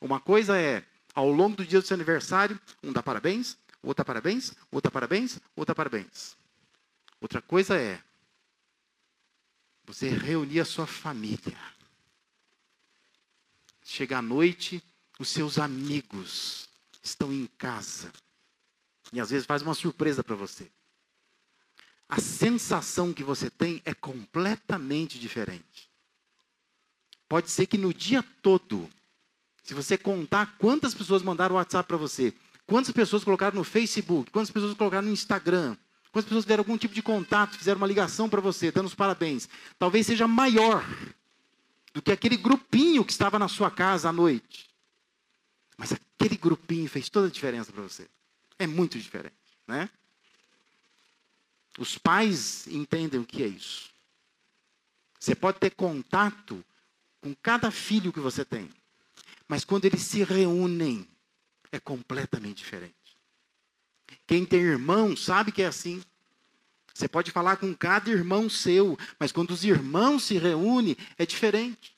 Uma 0.00 0.20
coisa 0.20 0.58
é, 0.58 0.86
ao 1.14 1.30
longo 1.30 1.56
do 1.56 1.66
dia 1.66 1.80
do 1.80 1.86
seu 1.86 1.94
aniversário, 1.94 2.60
um 2.82 2.92
dá 2.92 3.02
parabéns, 3.02 3.56
outro 3.82 4.02
dá 4.02 4.04
parabéns, 4.04 4.54
outro 4.70 4.88
dá 4.88 4.90
parabéns, 4.90 5.38
outro 5.56 5.66
dá 5.66 5.74
parabéns. 5.74 6.36
Outra 7.20 7.42
coisa 7.42 7.76
é 7.76 8.02
você 9.84 10.08
reunir 10.08 10.60
a 10.60 10.64
sua 10.64 10.86
família. 10.86 11.58
Chega 13.82 14.18
à 14.18 14.22
noite, 14.22 14.82
os 15.18 15.28
seus 15.28 15.58
amigos 15.58 16.68
estão 17.02 17.32
em 17.32 17.46
casa. 17.58 18.12
E 19.12 19.20
às 19.20 19.30
vezes 19.30 19.46
faz 19.46 19.62
uma 19.62 19.74
surpresa 19.74 20.22
para 20.22 20.36
você 20.36 20.70
a 22.08 22.20
sensação 22.20 23.12
que 23.12 23.22
você 23.22 23.50
tem 23.50 23.82
é 23.84 23.92
completamente 23.92 25.18
diferente. 25.18 25.90
Pode 27.28 27.50
ser 27.50 27.66
que 27.66 27.76
no 27.76 27.92
dia 27.92 28.24
todo, 28.40 28.88
se 29.62 29.74
você 29.74 29.98
contar 29.98 30.56
quantas 30.58 30.94
pessoas 30.94 31.22
mandaram 31.22 31.56
WhatsApp 31.56 31.86
para 31.86 31.98
você, 31.98 32.32
quantas 32.66 32.92
pessoas 32.92 33.22
colocaram 33.22 33.56
no 33.56 33.64
Facebook, 33.64 34.30
quantas 34.30 34.50
pessoas 34.50 34.74
colocaram 34.74 35.06
no 35.06 35.12
Instagram, 35.12 35.76
quantas 36.10 36.28
pessoas 36.28 36.44
tiveram 36.44 36.62
algum 36.62 36.78
tipo 36.78 36.94
de 36.94 37.02
contato, 37.02 37.58
fizeram 37.58 37.76
uma 37.76 37.86
ligação 37.86 38.30
para 38.30 38.40
você, 38.40 38.72
dando 38.72 38.86
os 38.86 38.94
parabéns, 38.94 39.46
talvez 39.78 40.06
seja 40.06 40.26
maior 40.26 40.82
do 41.92 42.00
que 42.00 42.10
aquele 42.10 42.38
grupinho 42.38 43.04
que 43.04 43.12
estava 43.12 43.38
na 43.38 43.48
sua 43.48 43.70
casa 43.70 44.08
à 44.08 44.12
noite. 44.12 44.70
Mas 45.76 45.92
aquele 45.92 46.36
grupinho 46.36 46.88
fez 46.88 47.10
toda 47.10 47.26
a 47.26 47.30
diferença 47.30 47.70
para 47.70 47.82
você. 47.82 48.08
É 48.58 48.66
muito 48.66 48.98
diferente, 48.98 49.34
né? 49.66 49.90
Os 51.78 51.96
pais 51.96 52.66
entendem 52.66 53.20
o 53.20 53.24
que 53.24 53.42
é 53.42 53.46
isso. 53.46 53.90
Você 55.18 55.34
pode 55.34 55.58
ter 55.58 55.70
contato 55.70 56.64
com 57.20 57.34
cada 57.34 57.70
filho 57.70 58.12
que 58.12 58.20
você 58.20 58.44
tem, 58.44 58.68
mas 59.46 59.64
quando 59.64 59.84
eles 59.84 60.02
se 60.02 60.22
reúnem, 60.22 61.08
é 61.70 61.78
completamente 61.78 62.58
diferente. 62.58 62.94
Quem 64.26 64.44
tem 64.44 64.60
irmão 64.60 65.16
sabe 65.16 65.52
que 65.52 65.62
é 65.62 65.66
assim. 65.66 66.02
Você 66.94 67.06
pode 67.06 67.30
falar 67.30 67.56
com 67.56 67.74
cada 67.74 68.10
irmão 68.10 68.48
seu, 68.48 68.98
mas 69.18 69.30
quando 69.30 69.50
os 69.50 69.64
irmãos 69.64 70.24
se 70.24 70.36
reúnem, 70.36 70.96
é 71.16 71.24
diferente. 71.24 71.94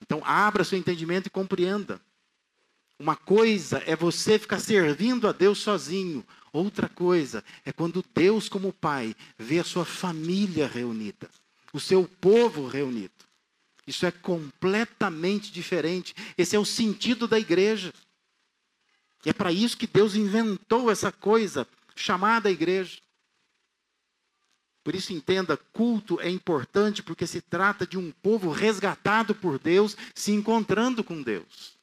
Então, 0.00 0.22
abra 0.24 0.62
seu 0.62 0.78
entendimento 0.78 1.26
e 1.26 1.30
compreenda. 1.30 2.00
Uma 2.98 3.16
coisa 3.16 3.82
é 3.86 3.96
você 3.96 4.38
ficar 4.38 4.60
servindo 4.60 5.28
a 5.28 5.32
Deus 5.32 5.58
sozinho. 5.58 6.24
Outra 6.56 6.88
coisa 6.88 7.44
é 7.66 7.70
quando 7.70 8.02
Deus, 8.14 8.48
como 8.48 8.72
Pai, 8.72 9.14
vê 9.36 9.58
a 9.58 9.64
sua 9.64 9.84
família 9.84 10.66
reunida, 10.66 11.28
o 11.70 11.78
seu 11.78 12.08
povo 12.08 12.66
reunido. 12.66 13.12
Isso 13.86 14.06
é 14.06 14.10
completamente 14.10 15.52
diferente. 15.52 16.14
Esse 16.36 16.56
é 16.56 16.58
o 16.58 16.64
sentido 16.64 17.28
da 17.28 17.38
igreja. 17.38 17.92
E 19.22 19.28
é 19.28 19.34
para 19.34 19.52
isso 19.52 19.76
que 19.76 19.86
Deus 19.86 20.14
inventou 20.14 20.90
essa 20.90 21.12
coisa 21.12 21.68
chamada 21.94 22.50
igreja. 22.50 23.02
Por 24.82 24.94
isso, 24.94 25.12
entenda: 25.12 25.58
culto 25.58 26.18
é 26.22 26.30
importante 26.30 27.02
porque 27.02 27.26
se 27.26 27.42
trata 27.42 27.86
de 27.86 27.98
um 27.98 28.10
povo 28.10 28.50
resgatado 28.50 29.34
por 29.34 29.58
Deus, 29.58 29.94
se 30.14 30.32
encontrando 30.32 31.04
com 31.04 31.20
Deus. 31.20 31.76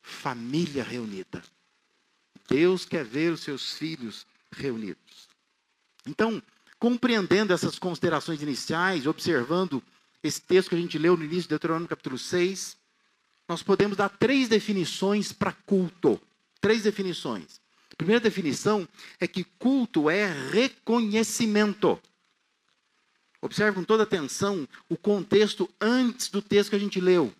Família 0.00 0.84
reunida. 0.84 1.42
Deus 2.48 2.84
quer 2.84 3.04
ver 3.04 3.32
os 3.32 3.40
seus 3.40 3.74
filhos 3.74 4.26
reunidos. 4.50 5.28
Então, 6.06 6.42
compreendendo 6.78 7.52
essas 7.52 7.78
considerações 7.78 8.42
iniciais, 8.42 9.06
observando 9.06 9.82
esse 10.22 10.40
texto 10.40 10.70
que 10.70 10.74
a 10.74 10.78
gente 10.78 10.98
leu 10.98 11.16
no 11.16 11.24
início 11.24 11.42
de 11.42 11.48
Deuteronômio 11.48 11.88
capítulo 11.88 12.18
6, 12.18 12.76
nós 13.48 13.62
podemos 13.62 13.96
dar 13.96 14.08
três 14.08 14.48
definições 14.48 15.32
para 15.32 15.52
culto. 15.52 16.20
Três 16.60 16.82
definições. 16.82 17.60
A 17.92 17.96
primeira 17.96 18.20
definição 18.20 18.88
é 19.20 19.26
que 19.26 19.44
culto 19.44 20.10
é 20.10 20.26
reconhecimento. 20.50 22.00
Observe 23.40 23.76
com 23.76 23.84
toda 23.84 24.02
atenção 24.02 24.68
o 24.88 24.96
contexto 24.96 25.70
antes 25.80 26.28
do 26.28 26.42
texto 26.42 26.70
que 26.70 26.76
a 26.76 26.80
gente 26.80 27.00
leu. 27.00 27.32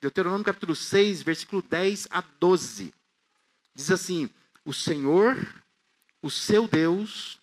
Deuteronômio 0.00 0.44
capítulo 0.44 0.76
6, 0.76 1.22
versículo 1.22 1.62
10 1.62 2.08
a 2.10 2.20
12. 2.20 2.92
Diz 3.78 3.92
assim: 3.92 4.28
O 4.64 4.74
Senhor, 4.74 5.38
o 6.20 6.28
seu 6.28 6.66
Deus, 6.66 7.38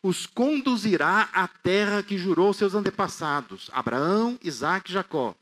os 0.00 0.24
conduzirá 0.24 1.28
à 1.32 1.48
terra 1.48 2.00
que 2.00 2.16
jurou 2.16 2.54
seus 2.54 2.76
antepassados, 2.76 3.68
Abraão, 3.72 4.38
Isaac 4.40 4.88
e 4.88 4.94
Jacó, 4.94 5.34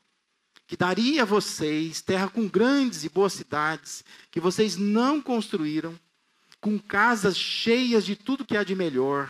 que 0.66 0.74
daria 0.74 1.22
a 1.22 1.26
vocês 1.26 2.00
terra 2.00 2.30
com 2.30 2.48
grandes 2.48 3.04
e 3.04 3.10
boas 3.10 3.34
cidades, 3.34 4.02
que 4.30 4.40
vocês 4.40 4.78
não 4.78 5.20
construíram, 5.20 6.00
com 6.62 6.78
casas 6.78 7.36
cheias 7.36 8.02
de 8.02 8.16
tudo 8.16 8.46
que 8.46 8.56
há 8.56 8.64
de 8.64 8.74
melhor, 8.74 9.28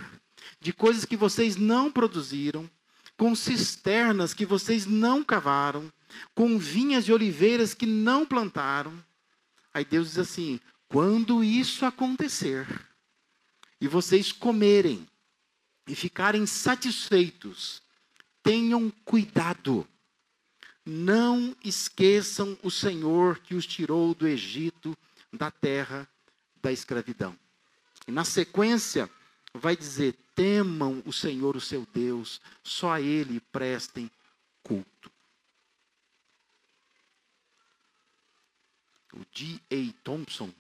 de 0.61 0.73
coisas 0.73 1.05
que 1.05 1.17
vocês 1.17 1.57
não 1.57 1.91
produziram, 1.91 2.71
com 3.17 3.35
cisternas 3.35 4.33
que 4.33 4.47
vocês 4.47 4.87
não 4.87 5.25
cavaram, 5.25 5.93
com 6.33 6.57
vinhas 6.61 7.09
e 7.09 7.13
oliveiras 7.13 7.75
que 7.75 7.87
não 7.87 8.25
plantaram. 8.25 8.93
Aí 9.75 9.85
Deus 9.85 10.11
diz 10.11 10.19
assim: 10.19 10.61
quando 10.89 11.45
isso 11.45 11.85
acontecer 11.85 12.67
e 13.81 13.87
vocês 13.87 14.33
comerem 14.33 15.07
e 15.87 15.95
ficarem 15.95 16.47
satisfeitos, 16.47 17.83
tenham 18.43 18.91
cuidado. 19.05 19.87
Não 20.85 21.55
esqueçam 21.63 22.59
o 22.63 22.71
Senhor 22.71 23.39
que 23.41 23.55
os 23.55 23.67
tirou 23.67 24.15
do 24.15 24.27
Egito, 24.27 24.97
da 25.33 25.51
terra 25.51 26.09
da 26.63 26.73
escravidão. 26.73 27.39
E 28.07 28.13
na 28.13 28.25
sequência 28.25 29.09
vai 29.53 29.77
dizer: 29.77 30.15
temam 30.35 31.03
o 31.05 31.13
Senhor, 31.13 31.57
o 31.57 31.61
seu 31.61 31.87
Deus, 31.93 32.41
só 32.63 32.93
a 32.93 33.01
Ele 33.01 33.41
prestem 33.53 34.11
culto. 34.63 35.11
O 39.13 39.25
D.A. 39.35 39.93
Thompson, 40.05 40.53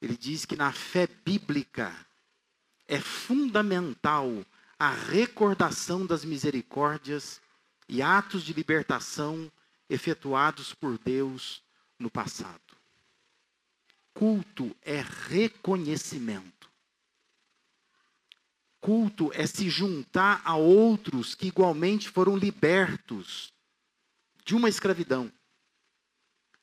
ele 0.00 0.16
diz 0.16 0.44
que 0.44 0.56
na 0.56 0.72
fé 0.72 1.06
bíblica 1.06 1.94
é 2.86 3.00
fundamental 3.00 4.44
a 4.78 4.90
recordação 4.90 6.06
das 6.06 6.24
misericórdias 6.24 7.40
e 7.88 8.00
atos 8.00 8.44
de 8.44 8.52
libertação 8.52 9.50
efetuados 9.88 10.72
por 10.72 10.98
Deus 10.98 11.62
no 11.98 12.10
passado. 12.10 12.60
Culto 14.14 14.74
é 14.82 15.04
reconhecimento. 15.28 16.70
Culto 18.80 19.32
é 19.34 19.46
se 19.46 19.68
juntar 19.68 20.40
a 20.44 20.54
outros 20.54 21.34
que 21.34 21.48
igualmente 21.48 22.08
foram 22.08 22.36
libertos 22.36 23.52
de 24.44 24.54
uma 24.54 24.68
escravidão. 24.68 25.32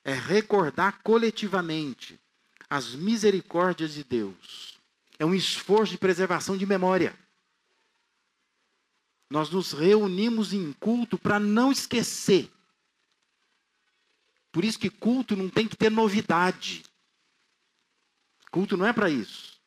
É 0.03 0.13
recordar 0.13 1.01
coletivamente 1.01 2.19
as 2.69 2.93
misericórdias 2.93 3.93
de 3.93 4.03
Deus. 4.03 4.79
É 5.17 5.25
um 5.25 5.33
esforço 5.33 5.91
de 5.91 5.97
preservação 5.97 6.57
de 6.57 6.65
memória. 6.65 7.17
Nós 9.29 9.49
nos 9.49 9.71
reunimos 9.71 10.53
em 10.53 10.73
culto 10.73 11.17
para 11.17 11.39
não 11.39 11.71
esquecer. 11.71 12.51
Por 14.51 14.63
isso 14.63 14.79
que 14.79 14.89
culto 14.89 15.35
não 15.35 15.49
tem 15.49 15.67
que 15.67 15.75
ter 15.75 15.89
novidade. 15.89 16.83
Culto 18.51 18.77
não 18.77 18.85
é 18.85 18.93
para 18.93 19.09
isso. 19.09 19.59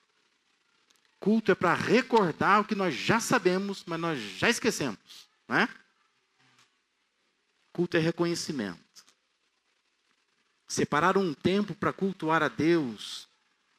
Culto 1.20 1.50
é 1.50 1.54
para 1.54 1.74
recordar 1.74 2.60
o 2.60 2.64
que 2.64 2.74
nós 2.74 2.94
já 2.94 3.20
sabemos, 3.20 3.82
mas 3.84 4.00
nós 4.00 4.18
já 4.38 4.48
esquecemos. 4.48 5.28
Não 5.48 5.56
é? 5.56 5.68
Culto 7.72 7.96
é 7.96 8.00
reconhecimento. 8.00 8.87
Separar 10.68 11.16
um 11.16 11.32
tempo 11.32 11.74
para 11.74 11.94
cultuar 11.94 12.42
a 12.42 12.48
Deus 12.48 13.26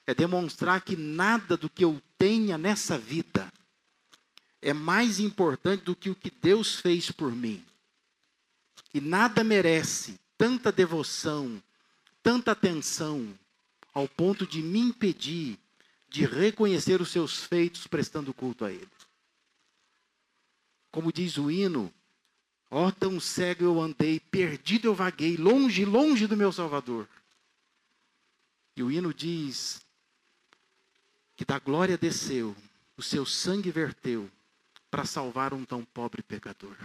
é 0.08 0.14
demonstrar 0.14 0.82
que 0.82 0.96
nada 0.96 1.56
do 1.56 1.70
que 1.70 1.86
eu 1.86 2.02
tenha 2.18 2.58
nessa 2.58 2.98
vida 2.98 3.50
é 4.60 4.74
mais 4.74 5.20
importante 5.20 5.84
do 5.84 5.96
que 5.96 6.10
o 6.10 6.16
que 6.16 6.32
Deus 6.32 6.76
fez 6.76 7.12
por 7.12 7.32
mim. 7.32 7.64
E 8.92 9.00
nada 9.00 9.44
merece 9.44 10.20
tanta 10.36 10.72
devoção, 10.72 11.62
tanta 12.24 12.52
atenção, 12.52 13.38
ao 13.94 14.08
ponto 14.08 14.48
de 14.48 14.62
me 14.62 14.80
impedir 14.80 15.60
de 16.10 16.26
reconhecer 16.26 17.00
os 17.02 17.10
seus 17.10 17.44
feitos 17.44 17.86
prestando 17.86 18.34
culto 18.34 18.66
a 18.66 18.72
Ele. 18.72 18.90
Como 20.92 21.14
diz 21.14 21.38
o 21.38 21.52
hino, 21.52 21.94
Ó, 22.72 22.88
oh, 22.88 22.92
tão 22.92 23.20
cego 23.20 23.64
eu 23.64 23.82
andei, 23.82 24.20
perdido 24.20 24.88
eu 24.88 24.94
vaguei, 24.94 25.36
longe, 25.36 25.84
longe 25.84 26.28
do 26.28 26.38
meu 26.38 26.52
Salvador. 26.52 27.10
E 28.76 28.84
o 28.84 28.92
hino 28.92 29.14
diz 29.14 29.82
que 31.36 31.44
da 31.44 31.58
glória 31.58 31.98
desceu, 31.98 32.56
o 32.96 33.02
seu 33.02 33.26
sangue 33.26 33.72
verteu 33.72 34.30
para 34.92 35.06
salvar 35.06 35.54
um 35.54 35.66
tão 35.66 35.84
pobre 35.84 36.22
pecador. 36.22 36.76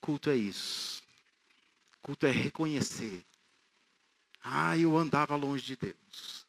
Culto 0.00 0.28
é 0.28 0.36
isso. 0.36 1.02
Culto 2.02 2.26
é 2.26 2.30
reconhecer. 2.30 3.24
Ah, 4.42 4.76
eu 4.76 4.96
andava 4.96 5.36
longe 5.36 5.64
de 5.64 5.76
Deus. 5.76 6.46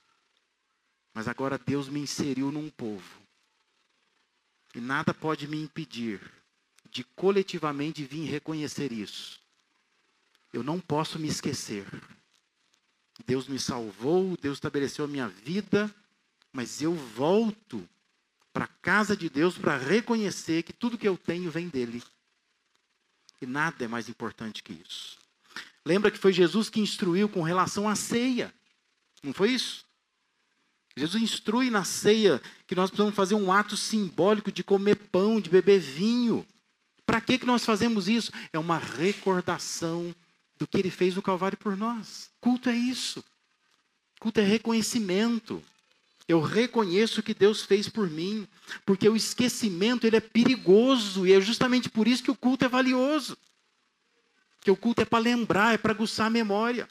Mas 1.13 1.27
agora 1.27 1.57
Deus 1.57 1.87
me 1.87 1.99
inseriu 1.99 2.51
num 2.51 2.69
povo. 2.69 3.21
E 4.75 4.79
nada 4.79 5.13
pode 5.13 5.47
me 5.47 5.61
impedir 5.61 6.38
de 6.99 7.05
coletivamente 7.15 8.03
vir 8.03 8.25
reconhecer 8.25 8.91
isso. 8.91 9.39
Eu 10.51 10.61
não 10.61 10.81
posso 10.81 11.17
me 11.17 11.29
esquecer. 11.29 11.85
Deus 13.25 13.47
me 13.47 13.57
salvou, 13.57 14.35
Deus 14.35 14.57
estabeleceu 14.57 15.05
a 15.05 15.07
minha 15.07 15.29
vida, 15.29 15.89
mas 16.51 16.81
eu 16.81 16.93
volto 16.93 17.87
para 18.51 18.65
a 18.65 18.73
casa 18.81 19.15
de 19.15 19.29
Deus 19.29 19.57
para 19.57 19.77
reconhecer 19.77 20.63
que 20.63 20.73
tudo 20.73 20.97
que 20.97 21.07
eu 21.07 21.17
tenho 21.17 21.49
vem 21.49 21.69
dele. 21.69 22.03
E 23.41 23.45
nada 23.45 23.85
é 23.85 23.87
mais 23.87 24.09
importante 24.09 24.61
que 24.61 24.73
isso. 24.73 25.17
Lembra 25.85 26.11
que 26.11 26.17
foi 26.17 26.33
Jesus 26.33 26.69
que 26.69 26.81
instruiu 26.81 27.29
com 27.29 27.41
relação 27.41 27.87
à 27.87 27.95
ceia? 27.95 28.53
Não 29.23 29.31
foi 29.31 29.51
isso? 29.51 29.85
Jesus 30.97 31.23
instrui 31.23 31.69
na 31.69 31.85
ceia 31.85 32.41
que 32.67 32.75
nós 32.75 32.89
precisamos 32.89 33.15
fazer 33.15 33.35
um 33.35 33.53
ato 33.53 33.77
simbólico 33.77 34.51
de 34.51 34.65
comer 34.65 34.97
pão, 34.97 35.39
de 35.39 35.49
beber 35.49 35.79
vinho. 35.79 36.45
Para 37.09 37.21
que, 37.21 37.39
que 37.39 37.45
nós 37.47 37.65
fazemos 37.65 38.07
isso? 38.07 38.31
É 38.53 38.59
uma 38.59 38.77
recordação 38.77 40.13
do 40.59 40.67
que 40.67 40.77
ele 40.77 40.91
fez 40.91 41.15
no 41.15 41.23
Calvário 41.23 41.57
por 41.57 41.75
nós. 41.75 42.29
Culto 42.39 42.69
é 42.69 42.75
isso. 42.75 43.25
Culto 44.19 44.39
é 44.39 44.43
reconhecimento. 44.43 45.59
Eu 46.27 46.39
reconheço 46.39 47.19
o 47.19 47.23
que 47.23 47.33
Deus 47.33 47.63
fez 47.63 47.89
por 47.89 48.07
mim, 48.07 48.47
porque 48.85 49.09
o 49.09 49.15
esquecimento 49.15 50.05
ele 50.05 50.17
é 50.17 50.19
perigoso 50.19 51.25
e 51.25 51.33
é 51.33 51.41
justamente 51.41 51.89
por 51.89 52.07
isso 52.07 52.21
que 52.21 52.29
o 52.29 52.35
culto 52.35 52.65
é 52.65 52.67
valioso. 52.67 53.35
Que 54.61 54.69
o 54.69 54.77
culto 54.77 55.01
é 55.01 55.05
para 55.05 55.17
lembrar, 55.17 55.73
é 55.73 55.79
para 55.79 55.93
aguçar 55.93 56.27
a 56.27 56.29
memória. 56.29 56.87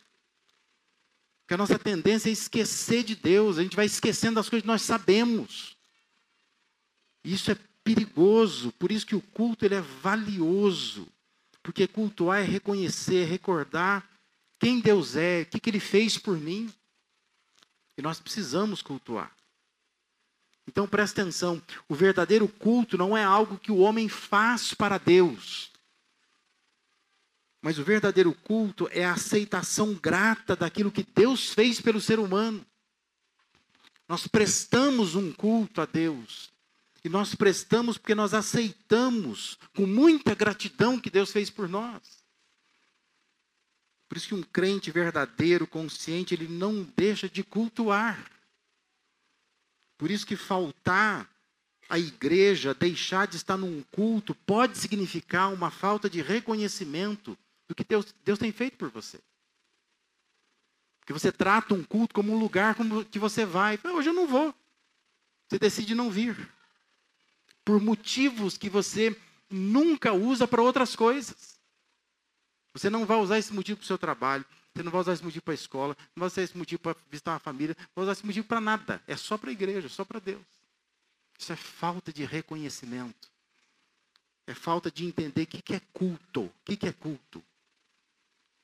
Porque 1.42 1.54
a 1.54 1.58
nossa 1.58 1.78
tendência 1.78 2.28
é 2.28 2.32
esquecer 2.32 3.04
de 3.04 3.14
Deus, 3.14 3.56
a 3.56 3.62
gente 3.62 3.76
vai 3.76 3.86
esquecendo 3.86 4.34
das 4.34 4.48
coisas 4.48 4.64
que 4.64 4.66
nós 4.66 4.82
sabemos. 4.82 5.76
Isso 7.22 7.52
é 7.52 7.67
perigoso, 7.94 8.70
por 8.72 8.92
isso 8.92 9.06
que 9.06 9.16
o 9.16 9.20
culto 9.22 9.64
ele 9.64 9.74
é 9.74 9.80
valioso. 9.80 11.08
Porque 11.62 11.86
cultuar 11.86 12.40
é 12.40 12.44
reconhecer, 12.44 13.24
recordar 13.24 14.06
quem 14.58 14.78
Deus 14.78 15.16
é, 15.16 15.42
o 15.42 15.46
que, 15.46 15.60
que 15.60 15.70
Ele 15.70 15.80
fez 15.80 16.18
por 16.18 16.36
mim. 16.36 16.72
E 17.96 18.02
nós 18.02 18.20
precisamos 18.20 18.82
cultuar. 18.82 19.34
Então 20.66 20.86
presta 20.86 21.22
atenção: 21.22 21.62
o 21.88 21.94
verdadeiro 21.94 22.46
culto 22.46 22.98
não 22.98 23.16
é 23.16 23.24
algo 23.24 23.58
que 23.58 23.72
o 23.72 23.78
homem 23.78 24.08
faz 24.08 24.74
para 24.74 24.98
Deus. 24.98 25.70
Mas 27.62 27.78
o 27.78 27.84
verdadeiro 27.84 28.34
culto 28.34 28.88
é 28.92 29.04
a 29.04 29.14
aceitação 29.14 29.94
grata 29.94 30.54
daquilo 30.54 30.92
que 30.92 31.02
Deus 31.02 31.52
fez 31.54 31.80
pelo 31.80 32.00
ser 32.00 32.18
humano. 32.18 32.64
Nós 34.06 34.26
prestamos 34.26 35.14
um 35.14 35.32
culto 35.32 35.80
a 35.80 35.86
Deus 35.86 36.52
nós 37.08 37.34
prestamos 37.34 37.96
porque 37.96 38.14
nós 38.14 38.34
aceitamos 38.34 39.58
com 39.74 39.86
muita 39.86 40.34
gratidão 40.34 40.98
que 40.98 41.10
Deus 41.10 41.30
fez 41.30 41.48
por 41.48 41.68
nós. 41.68 42.24
Por 44.08 44.16
isso 44.16 44.28
que 44.28 44.34
um 44.34 44.42
crente 44.42 44.90
verdadeiro, 44.90 45.66
consciente, 45.66 46.34
ele 46.34 46.48
não 46.48 46.82
deixa 46.96 47.28
de 47.28 47.44
cultuar. 47.44 48.30
Por 49.96 50.10
isso 50.10 50.26
que 50.26 50.36
faltar 50.36 51.28
à 51.88 51.98
igreja, 51.98 52.74
deixar 52.74 53.26
de 53.26 53.36
estar 53.36 53.56
num 53.56 53.82
culto, 53.92 54.34
pode 54.34 54.78
significar 54.78 55.52
uma 55.52 55.70
falta 55.70 56.08
de 56.08 56.20
reconhecimento 56.20 57.36
do 57.68 57.74
que 57.74 57.84
Deus, 57.84 58.14
Deus 58.24 58.38
tem 58.38 58.50
feito 58.50 58.76
por 58.76 58.90
você. 58.90 59.20
Que 61.06 61.12
você 61.12 61.30
trata 61.30 61.74
um 61.74 61.84
culto 61.84 62.14
como 62.14 62.32
um 62.32 62.38
lugar 62.38 62.74
como 62.74 63.04
que 63.04 63.18
você 63.18 63.44
vai. 63.44 63.78
Hoje 63.84 64.10
eu 64.10 64.14
não 64.14 64.26
vou. 64.26 64.54
Você 65.48 65.58
decide 65.58 65.94
não 65.94 66.10
vir 66.10 66.57
por 67.68 67.82
motivos 67.82 68.56
que 68.56 68.70
você 68.70 69.14
nunca 69.50 70.14
usa 70.14 70.48
para 70.48 70.62
outras 70.62 70.96
coisas. 70.96 71.60
Você 72.72 72.88
não 72.88 73.04
vai 73.04 73.18
usar 73.18 73.38
esse 73.38 73.52
motivo 73.52 73.76
para 73.76 73.84
o 73.84 73.86
seu 73.86 73.98
trabalho, 73.98 74.42
você 74.72 74.82
não 74.82 74.90
vai 74.90 75.02
usar 75.02 75.12
esse 75.12 75.22
motivo 75.22 75.44
para 75.44 75.52
a 75.52 75.54
escola, 75.54 75.96
não 76.16 76.20
vai 76.20 76.28
usar 76.28 76.42
esse 76.44 76.56
motivo 76.56 76.80
para 76.80 76.96
visitar 77.10 77.32
uma 77.32 77.38
família, 77.38 77.76
não 77.78 77.88
vai 77.94 78.04
usar 78.04 78.12
esse 78.12 78.24
motivo 78.24 78.48
para 78.48 78.58
nada. 78.58 79.02
É 79.06 79.14
só 79.18 79.36
para 79.36 79.50
a 79.50 79.52
igreja, 79.52 79.86
só 79.86 80.02
para 80.02 80.18
Deus. 80.18 80.46
Isso 81.38 81.52
é 81.52 81.56
falta 81.56 82.10
de 82.10 82.24
reconhecimento. 82.24 83.28
É 84.46 84.54
falta 84.54 84.90
de 84.90 85.04
entender 85.04 85.42
o 85.42 85.46
que 85.46 85.74
é 85.74 85.80
culto. 85.92 86.44
O 86.44 86.52
que 86.64 86.88
é 86.88 86.92
culto? 86.92 87.44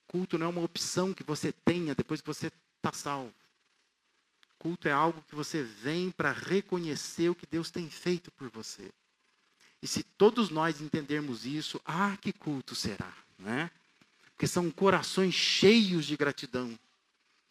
Culto 0.07 0.39
não 0.39 0.47
é 0.47 0.49
uma 0.49 0.63
opção 0.63 1.13
que 1.13 1.23
você 1.23 1.53
tenha 1.53 1.95
depois 1.95 2.23
que 2.23 2.27
você 2.27 2.51
está 2.79 2.91
salvo. 2.91 3.35
Culto 4.65 4.89
é 4.89 4.93
algo 4.93 5.23
que 5.29 5.35
você 5.35 5.63
vem 5.63 6.11
para 6.11 6.33
reconhecer 6.33 7.29
o 7.29 7.35
que 7.35 7.45
Deus 7.45 7.71
tem 7.71 7.91
feito 7.91 8.31
por 8.31 8.49
você. 8.49 8.91
E 9.83 9.87
se 9.87 10.03
todos 10.03 10.49
nós 10.49 10.81
entendermos 10.81 11.45
isso, 11.45 11.79
ah, 11.85 12.17
que 12.17 12.33
culto 12.33 12.75
será, 12.75 13.13
né? 13.39 13.71
Porque 14.31 14.47
são 14.47 14.71
corações 14.71 15.35
cheios 15.35 16.07
de 16.07 16.17
gratidão, 16.17 16.79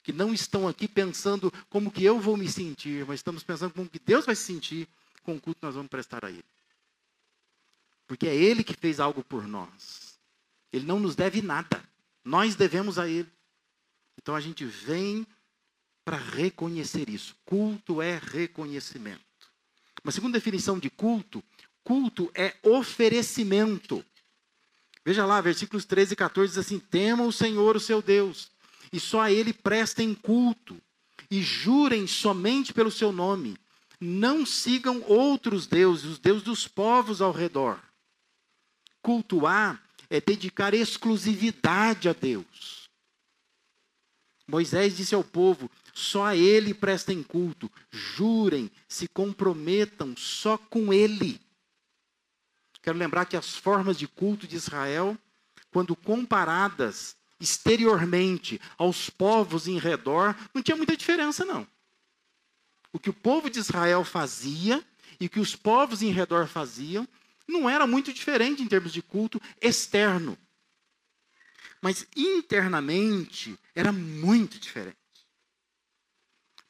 que 0.01 0.11
não 0.11 0.33
estão 0.33 0.67
aqui 0.67 0.87
pensando 0.87 1.53
como 1.69 1.91
que 1.91 2.03
eu 2.03 2.19
vou 2.19 2.35
me 2.35 2.49
sentir, 2.49 3.05
mas 3.05 3.19
estamos 3.19 3.43
pensando 3.43 3.75
como 3.75 3.87
que 3.87 3.99
Deus 3.99 4.25
vai 4.25 4.35
se 4.35 4.45
sentir 4.45 4.89
com 5.21 5.35
o 5.35 5.39
culto 5.39 5.59
que 5.59 5.67
nós 5.67 5.75
vamos 5.75 5.91
prestar 5.91 6.25
a 6.25 6.31
Ele. 6.31 6.43
Porque 8.07 8.27
é 8.27 8.35
Ele 8.35 8.63
que 8.63 8.73
fez 8.73 8.99
algo 8.99 9.23
por 9.23 9.47
nós. 9.47 10.17
Ele 10.71 10.87
não 10.87 10.99
nos 10.99 11.15
deve 11.15 11.43
nada. 11.43 11.87
Nós 12.25 12.55
devemos 12.55 12.97
a 12.97 13.07
Ele. 13.07 13.31
Então 14.17 14.35
a 14.35 14.41
gente 14.41 14.65
vem 14.65 15.27
para 16.03 16.17
reconhecer 16.17 17.09
isso. 17.09 17.35
Culto 17.45 18.01
é 18.01 18.19
reconhecimento. 18.21 19.21
Uma 20.03 20.11
segunda 20.11 20.37
definição 20.37 20.77
de 20.77 20.89
culto: 20.89 21.43
culto 21.83 22.29
é 22.35 22.55
oferecimento. 22.63 24.03
Veja 25.05 25.25
lá, 25.25 25.41
versículos 25.41 25.85
13 25.85 26.13
e 26.13 26.15
14 26.15 26.51
diz 26.51 26.57
assim: 26.57 26.79
Tema 26.79 27.23
o 27.23 27.31
Senhor, 27.31 27.75
o 27.75 27.79
seu 27.79 28.01
Deus, 28.01 28.49
e 28.91 28.99
só 28.99 29.21
a 29.21 29.31
Ele 29.31 29.53
prestem 29.53 30.13
culto, 30.13 30.81
e 31.29 31.41
jurem 31.41 32.07
somente 32.07 32.73
pelo 32.73 32.91
seu 32.91 33.11
nome. 33.11 33.57
Não 33.99 34.45
sigam 34.45 35.01
outros 35.07 35.65
deuses, 35.65 36.05
os 36.05 36.19
deuses 36.19 36.43
dos 36.43 36.67
povos 36.67 37.21
ao 37.21 37.31
redor. 37.31 37.79
Cultuar 39.01 39.81
é 40.09 40.19
dedicar 40.19 40.73
exclusividade 40.73 42.09
a 42.09 42.13
Deus. 42.13 42.82
Moisés 44.47 44.95
disse 44.95 45.15
ao 45.15 45.23
povo: 45.23 45.69
só 45.93 46.25
a 46.25 46.35
Ele 46.35 46.73
prestem 46.73 47.23
culto, 47.23 47.71
jurem, 47.91 48.69
se 48.87 49.07
comprometam 49.07 50.15
só 50.17 50.57
com 50.57 50.93
Ele. 50.93 51.39
Quero 52.81 52.97
lembrar 52.97 53.25
que 53.25 53.37
as 53.37 53.55
formas 53.55 53.97
de 53.97 54.07
culto 54.07 54.45
de 54.45 54.57
Israel, 54.57 55.17
quando 55.71 55.95
comparadas 55.95 57.15
exteriormente 57.39 58.59
aos 58.77 59.09
povos 59.09 59.67
em 59.67 59.77
redor, 59.77 60.35
não 60.53 60.61
tinha 60.61 60.75
muita 60.75 60.97
diferença, 60.97 61.45
não. 61.45 61.67
O 62.91 62.99
que 62.99 63.09
o 63.09 63.13
povo 63.13 63.49
de 63.49 63.59
Israel 63.59 64.03
fazia 64.03 64.83
e 65.19 65.25
o 65.25 65.29
que 65.29 65.39
os 65.39 65.55
povos 65.55 66.01
em 66.01 66.11
redor 66.11 66.47
faziam 66.47 67.07
não 67.47 67.69
era 67.69 67.87
muito 67.87 68.13
diferente 68.13 68.61
em 68.61 68.67
termos 68.67 68.93
de 68.93 69.01
culto 69.01 69.41
externo. 69.61 70.37
Mas 71.83 72.07
internamente 72.15 73.59
era 73.75 73.91
muito 73.91 74.57
diferente 74.57 74.97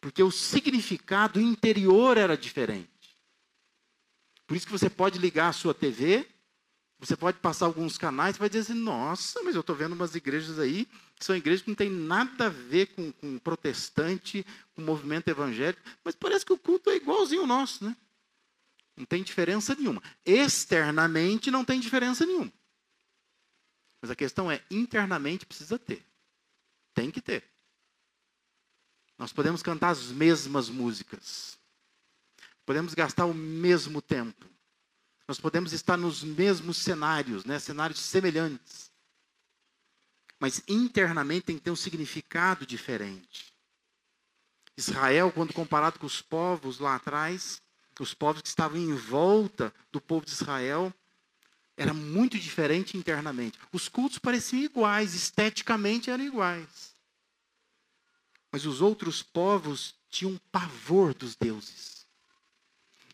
porque 0.03 0.21
o 0.21 0.29
significado 0.29 1.39
interior 1.39 2.17
era 2.17 2.35
diferente. 2.35 2.89
Por 4.45 4.57
isso 4.57 4.65
que 4.65 4.71
você 4.71 4.89
pode 4.89 5.17
ligar 5.17 5.47
a 5.47 5.53
sua 5.53 5.73
TV, 5.73 6.27
você 6.99 7.15
pode 7.15 7.39
passar 7.39 7.67
alguns 7.67 7.97
canais 7.97 8.35
e 8.35 8.39
vai 8.39 8.49
dizer 8.49 8.63
assim, 8.63 8.73
nossa, 8.73 9.41
mas 9.43 9.55
eu 9.55 9.61
estou 9.61 9.73
vendo 9.73 9.93
umas 9.93 10.13
igrejas 10.13 10.59
aí, 10.59 10.85
que 11.17 11.23
são 11.23 11.33
igrejas 11.33 11.61
que 11.61 11.69
não 11.69 11.75
tem 11.75 11.89
nada 11.89 12.47
a 12.47 12.49
ver 12.49 12.87
com, 12.87 13.13
com 13.13 13.39
protestante, 13.39 14.45
com 14.75 14.81
movimento 14.81 15.29
evangélico, 15.29 15.81
mas 16.03 16.15
parece 16.15 16.45
que 16.45 16.51
o 16.51 16.57
culto 16.57 16.89
é 16.89 16.97
igualzinho 16.97 17.43
ao 17.43 17.47
nosso, 17.47 17.85
né? 17.85 17.95
Não 18.97 19.05
tem 19.05 19.23
diferença 19.23 19.73
nenhuma. 19.73 20.03
Externamente 20.25 21.49
não 21.49 21.63
tem 21.63 21.79
diferença 21.79 22.25
nenhuma. 22.25 22.51
Mas 24.03 24.11
a 24.11 24.15
questão 24.17 24.51
é, 24.51 24.61
internamente 24.69 25.45
precisa 25.45 25.79
ter. 25.79 26.05
Tem 26.93 27.09
que 27.09 27.21
ter. 27.21 27.41
Nós 29.17 29.31
podemos 29.31 29.63
cantar 29.63 29.91
as 29.91 30.07
mesmas 30.07 30.67
músicas. 30.67 31.57
Podemos 32.65 32.93
gastar 32.93 33.25
o 33.25 33.33
mesmo 33.33 34.01
tempo. 34.01 34.45
Nós 35.25 35.39
podemos 35.39 35.71
estar 35.71 35.95
nos 35.95 36.21
mesmos 36.21 36.75
cenários, 36.75 37.45
né? 37.45 37.57
cenários 37.59 38.01
semelhantes. 38.01 38.91
Mas 40.37 40.61
internamente 40.67 41.45
tem 41.45 41.55
que 41.55 41.63
ter 41.63 41.71
um 41.71 41.75
significado 41.77 42.65
diferente. 42.65 43.53
Israel, 44.75 45.31
quando 45.31 45.53
comparado 45.53 45.97
com 45.97 46.05
os 46.05 46.21
povos 46.21 46.77
lá 46.77 46.95
atrás, 46.95 47.61
os 47.97 48.13
povos 48.13 48.41
que 48.41 48.49
estavam 48.49 48.77
em 48.77 48.93
volta 48.93 49.73
do 49.93 50.01
povo 50.01 50.25
de 50.25 50.33
Israel, 50.33 50.93
era 51.75 51.93
muito 51.93 52.37
diferente 52.37 52.97
internamente. 52.97 53.57
Os 53.71 53.87
cultos 53.87 54.19
pareciam 54.19 54.61
iguais, 54.61 55.13
esteticamente 55.13 56.09
eram 56.09 56.23
iguais. 56.23 56.93
Mas 58.51 58.65
os 58.65 58.81
outros 58.81 59.23
povos 59.23 59.95
tinham 60.09 60.39
pavor 60.51 61.13
dos 61.13 61.35
deuses. 61.35 62.05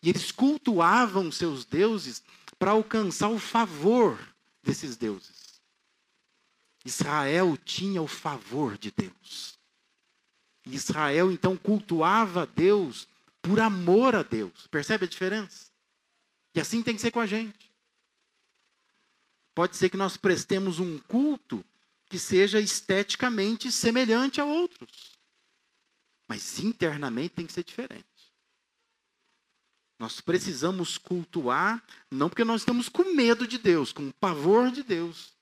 E 0.01 0.09
eles 0.09 0.31
cultuavam 0.31 1.31
seus 1.31 1.63
deuses 1.65 2.21
para 2.57 2.71
alcançar 2.71 3.29
o 3.29 3.39
favor 3.39 4.19
desses 4.61 4.97
deuses. 4.97 5.61
Israel 6.85 7.57
tinha 7.57 8.01
o 8.01 8.07
favor 8.07 8.77
de 8.77 8.91
Deus. 8.91 9.57
Israel 10.65 11.31
então 11.31 11.55
cultuava 11.57 12.45
Deus 12.45 13.07
por 13.41 13.59
amor 13.59 14.15
a 14.15 14.23
Deus. 14.23 14.67
Percebe 14.67 15.05
a 15.05 15.09
diferença? 15.09 15.67
E 16.53 16.59
assim 16.59 16.81
tem 16.83 16.95
que 16.95 17.01
ser 17.01 17.11
com 17.11 17.19
a 17.19 17.25
gente. 17.25 17.68
Pode 19.59 19.75
ser 19.75 19.89
que 19.89 19.97
nós 19.97 20.15
prestemos 20.15 20.79
um 20.79 20.97
culto 20.99 21.65
que 22.05 22.17
seja 22.17 22.61
esteticamente 22.61 23.69
semelhante 23.73 24.39
a 24.39 24.45
outros. 24.45 25.19
Mas 26.29 26.59
internamente 26.59 27.35
tem 27.35 27.45
que 27.45 27.51
ser 27.51 27.65
diferente. 27.65 28.05
Nós 29.99 30.21
precisamos 30.21 30.97
cultuar, 30.97 31.83
não 32.09 32.29
porque 32.29 32.45
nós 32.45 32.61
estamos 32.61 32.87
com 32.87 33.13
medo 33.13 33.45
de 33.45 33.57
Deus, 33.57 33.91
com 33.91 34.09
pavor 34.11 34.71
de 34.71 34.81
Deus. 34.81 35.33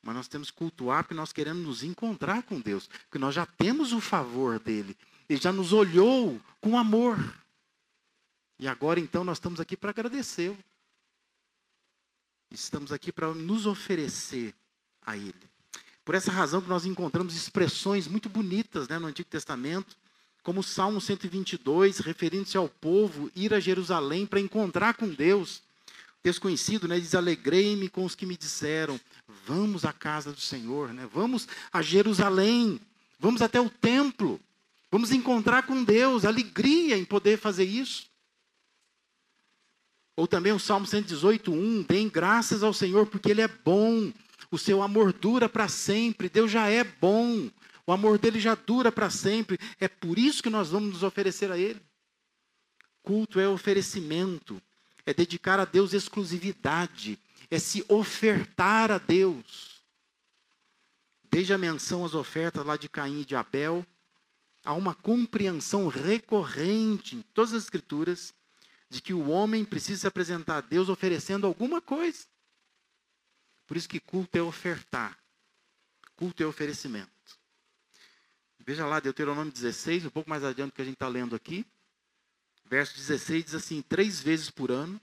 Mas 0.00 0.14
nós 0.14 0.28
temos 0.28 0.52
que 0.52 0.58
cultuar 0.58 1.02
porque 1.02 1.14
nós 1.14 1.32
queremos 1.32 1.66
nos 1.66 1.82
encontrar 1.82 2.44
com 2.44 2.60
Deus. 2.60 2.86
Porque 2.86 3.18
nós 3.18 3.34
já 3.34 3.44
temos 3.44 3.92
o 3.92 4.00
favor 4.00 4.60
dele. 4.60 4.96
Ele 5.28 5.40
já 5.40 5.52
nos 5.52 5.72
olhou 5.72 6.40
com 6.60 6.78
amor. 6.78 7.18
E 8.56 8.68
agora 8.68 9.00
então 9.00 9.24
nós 9.24 9.38
estamos 9.38 9.58
aqui 9.58 9.76
para 9.76 9.90
agradecê-lo. 9.90 10.56
Estamos 12.52 12.90
aqui 12.90 13.12
para 13.12 13.32
nos 13.32 13.64
oferecer 13.64 14.52
a 15.06 15.16
Ele. 15.16 15.34
Por 16.04 16.16
essa 16.16 16.32
razão 16.32 16.60
que 16.60 16.68
nós 16.68 16.84
encontramos 16.84 17.36
expressões 17.36 18.08
muito 18.08 18.28
bonitas 18.28 18.88
né, 18.88 18.98
no 18.98 19.06
Antigo 19.06 19.28
Testamento, 19.28 19.96
como 20.42 20.58
o 20.58 20.64
Salmo 20.64 21.00
122, 21.00 21.98
referindo-se 21.98 22.56
ao 22.56 22.68
povo 22.68 23.30
ir 23.36 23.54
a 23.54 23.60
Jerusalém 23.60 24.26
para 24.26 24.40
encontrar 24.40 24.94
com 24.94 25.08
Deus. 25.08 25.62
Desconhecido, 26.24 26.88
né, 26.88 26.98
diz: 26.98 27.14
Alegrei-me 27.14 27.88
com 27.88 28.04
os 28.04 28.16
que 28.16 28.26
me 28.26 28.36
disseram, 28.36 29.00
vamos 29.46 29.84
à 29.84 29.92
casa 29.92 30.32
do 30.32 30.40
Senhor, 30.40 30.92
né, 30.92 31.08
vamos 31.12 31.46
a 31.72 31.82
Jerusalém, 31.82 32.80
vamos 33.18 33.42
até 33.42 33.60
o 33.60 33.70
templo, 33.70 34.40
vamos 34.90 35.12
encontrar 35.12 35.62
com 35.62 35.84
Deus, 35.84 36.24
alegria 36.24 36.98
em 36.98 37.04
poder 37.04 37.38
fazer 37.38 37.64
isso. 37.64 38.09
Ou 40.20 40.28
também 40.28 40.52
o 40.52 40.58
Salmo 40.58 40.86
118, 40.86 41.50
1, 41.50 41.82
deem 41.84 42.06
graças 42.06 42.62
ao 42.62 42.74
Senhor, 42.74 43.06
porque 43.06 43.30
Ele 43.30 43.40
é 43.40 43.48
bom, 43.48 44.12
o 44.50 44.58
seu 44.58 44.82
amor 44.82 45.14
dura 45.14 45.48
para 45.48 45.66
sempre. 45.66 46.28
Deus 46.28 46.50
já 46.50 46.68
é 46.68 46.84
bom. 46.84 47.48
O 47.86 47.90
amor 47.90 48.18
dele 48.18 48.38
já 48.38 48.54
dura 48.54 48.92
para 48.92 49.08
sempre. 49.08 49.58
É 49.80 49.88
por 49.88 50.18
isso 50.18 50.42
que 50.42 50.50
nós 50.50 50.68
vamos 50.68 50.90
nos 50.90 51.02
oferecer 51.02 51.50
a 51.50 51.56
ele. 51.56 51.80
Culto 53.02 53.40
é 53.40 53.48
oferecimento, 53.48 54.60
é 55.06 55.14
dedicar 55.14 55.58
a 55.58 55.64
Deus 55.64 55.94
exclusividade, 55.94 57.18
é 57.50 57.58
se 57.58 57.82
ofertar 57.88 58.90
a 58.90 58.98
Deus. 58.98 59.80
Desde 61.30 61.54
a 61.54 61.58
menção 61.58 62.04
às 62.04 62.12
ofertas 62.12 62.66
lá 62.66 62.76
de 62.76 62.90
Caim 62.90 63.22
e 63.22 63.24
de 63.24 63.34
Abel, 63.34 63.86
há 64.66 64.74
uma 64.74 64.94
compreensão 64.94 65.88
recorrente 65.88 67.16
em 67.16 67.22
todas 67.32 67.54
as 67.54 67.62
Escrituras 67.62 68.34
de 68.90 69.00
que 69.00 69.14
o 69.14 69.28
homem 69.28 69.64
precisa 69.64 70.00
se 70.00 70.06
apresentar 70.06 70.56
a 70.56 70.60
Deus 70.60 70.88
oferecendo 70.88 71.46
alguma 71.46 71.80
coisa. 71.80 72.26
Por 73.66 73.76
isso 73.76 73.88
que 73.88 74.00
culto 74.00 74.36
é 74.36 74.42
ofertar. 74.42 75.16
Culto 76.16 76.42
é 76.42 76.46
oferecimento. 76.46 77.08
Veja 78.58 78.84
lá, 78.84 78.98
Deuteronômio 78.98 79.52
16, 79.52 80.06
um 80.06 80.10
pouco 80.10 80.28
mais 80.28 80.42
adiante 80.42 80.72
que 80.72 80.82
a 80.82 80.84
gente 80.84 80.94
está 80.94 81.06
lendo 81.06 81.36
aqui. 81.36 81.64
Verso 82.64 82.96
16 82.96 83.44
diz 83.44 83.54
assim: 83.54 83.80
Três 83.80 84.20
vezes 84.20 84.50
por 84.50 84.72
ano, 84.72 85.00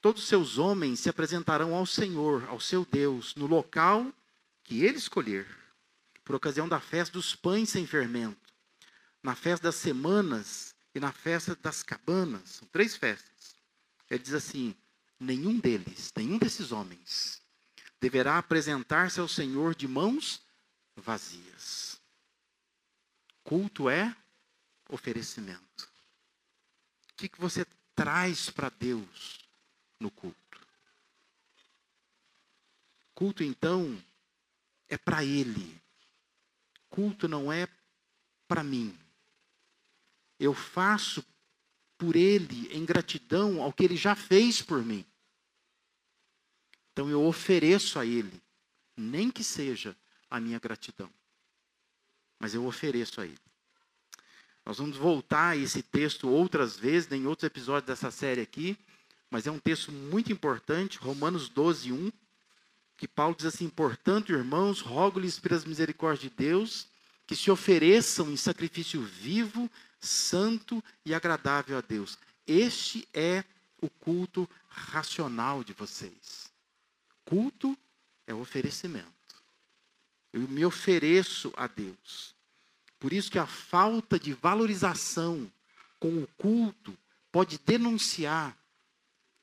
todos 0.00 0.22
os 0.22 0.28
seus 0.28 0.56
homens 0.56 1.00
se 1.00 1.08
apresentarão 1.08 1.74
ao 1.74 1.84
Senhor, 1.84 2.48
ao 2.48 2.60
seu 2.60 2.84
Deus, 2.84 3.34
no 3.34 3.46
local 3.46 4.12
que 4.62 4.84
ele 4.84 4.98
escolher, 4.98 5.46
por 6.24 6.36
ocasião 6.36 6.68
da 6.68 6.80
festa 6.80 7.12
dos 7.12 7.34
pães 7.34 7.70
sem 7.70 7.86
fermento, 7.86 8.54
na 9.20 9.34
festa 9.34 9.64
das 9.64 9.74
semanas 9.74 10.71
e 10.94 11.00
na 11.00 11.12
festa 11.12 11.54
das 11.56 11.82
cabanas. 11.82 12.50
São 12.50 12.68
três 12.68 12.96
festas. 12.96 13.56
Ele 14.10 14.22
diz 14.22 14.34
assim: 14.34 14.74
nenhum 15.18 15.58
deles, 15.58 16.12
nenhum 16.16 16.38
desses 16.38 16.72
homens, 16.72 17.40
deverá 18.00 18.38
apresentar-se 18.38 19.20
ao 19.20 19.28
Senhor 19.28 19.74
de 19.74 19.88
mãos 19.88 20.42
vazias. 20.96 22.00
Culto 23.42 23.88
é 23.88 24.14
oferecimento. 24.88 25.90
O 27.10 27.14
que, 27.16 27.28
que 27.28 27.40
você 27.40 27.64
traz 27.94 28.50
para 28.50 28.68
Deus 28.68 29.40
no 29.98 30.10
culto? 30.10 30.36
Culto, 33.14 33.44
então, 33.44 34.02
é 34.88 34.98
para 34.98 35.24
Ele. 35.24 35.80
Culto 36.90 37.28
não 37.28 37.52
é 37.52 37.68
para 38.48 38.62
mim. 38.62 38.98
Eu 40.42 40.52
faço 40.52 41.24
por 41.96 42.16
Ele 42.16 42.68
em 42.76 42.84
gratidão 42.84 43.62
ao 43.62 43.72
que 43.72 43.84
Ele 43.84 43.96
já 43.96 44.16
fez 44.16 44.60
por 44.60 44.84
mim. 44.84 45.06
Então 46.92 47.08
eu 47.08 47.24
ofereço 47.24 47.96
a 47.96 48.04
Ele, 48.04 48.42
nem 48.96 49.30
que 49.30 49.44
seja 49.44 49.96
a 50.28 50.40
minha 50.40 50.58
gratidão, 50.58 51.08
mas 52.40 52.54
eu 52.54 52.66
ofereço 52.66 53.20
a 53.20 53.24
Ele. 53.24 53.38
Nós 54.66 54.78
vamos 54.78 54.96
voltar 54.96 55.50
a 55.50 55.56
esse 55.56 55.80
texto 55.80 56.28
outras 56.28 56.76
vezes, 56.76 57.10
em 57.12 57.24
outros 57.24 57.46
episódios 57.46 57.86
dessa 57.86 58.10
série 58.10 58.40
aqui, 58.40 58.76
mas 59.30 59.46
é 59.46 59.50
um 59.50 59.60
texto 59.60 59.92
muito 59.92 60.32
importante, 60.32 60.98
Romanos 60.98 61.48
12, 61.48 61.92
1, 61.92 62.12
que 62.96 63.06
Paulo 63.06 63.36
diz 63.36 63.46
assim: 63.46 63.68
Portanto, 63.68 64.32
irmãos, 64.32 64.80
rogo-lhes 64.80 65.38
pelas 65.38 65.64
misericórdias 65.64 66.20
de 66.20 66.30
Deus 66.30 66.88
que 67.26 67.36
se 67.36 67.50
ofereçam 67.50 68.30
em 68.30 68.36
sacrifício 68.36 69.00
vivo, 69.02 69.70
santo 70.02 70.82
e 71.06 71.14
agradável 71.14 71.78
a 71.78 71.80
Deus. 71.80 72.18
Este 72.46 73.08
é 73.14 73.44
o 73.80 73.88
culto 73.88 74.48
racional 74.68 75.64
de 75.64 75.72
vocês. 75.72 76.52
Culto 77.24 77.78
é 78.26 78.34
oferecimento. 78.34 79.06
Eu 80.32 80.48
me 80.48 80.64
ofereço 80.64 81.52
a 81.56 81.66
Deus. 81.66 82.34
Por 82.98 83.12
isso 83.12 83.30
que 83.30 83.38
a 83.38 83.46
falta 83.46 84.18
de 84.18 84.32
valorização 84.32 85.50
com 85.98 86.22
o 86.22 86.26
culto 86.36 86.96
pode 87.30 87.58
denunciar 87.58 88.56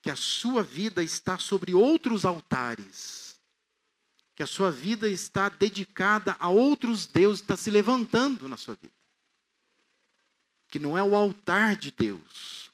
que 0.02 0.10
a 0.10 0.16
sua 0.16 0.64
vida 0.64 1.04
está 1.04 1.38
sobre 1.38 1.74
outros 1.74 2.26
altares, 2.26 3.40
que 4.36 4.44
a 4.44 4.48
sua 4.48 4.72
vida 4.72 5.10
está 5.10 5.50
dedicada 5.50 6.36
a 6.40 6.50
outros 6.50 7.06
deuses, 7.06 7.42
está 7.42 7.58
se 7.58 7.70
levantando 7.70 8.48
na 8.48 8.56
sua 8.56 8.76
vida. 8.76 8.99
Que 10.70 10.80
não 10.80 10.98
é 10.98 11.04
o 11.04 11.16
altar 11.16 11.76
de 11.76 11.92
Deus, 11.92 12.72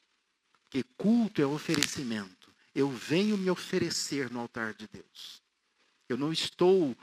que 0.68 0.82
culto 0.82 1.40
é 1.40 1.46
oferecimento. 1.46 2.52
Eu 2.74 2.90
venho 2.90 3.38
me 3.38 3.50
oferecer 3.50 4.30
no 4.30 4.40
altar 4.40 4.74
de 4.74 4.86
Deus. 4.86 5.42
Eu 6.08 6.16
não 6.16 6.32
estou 6.32 6.94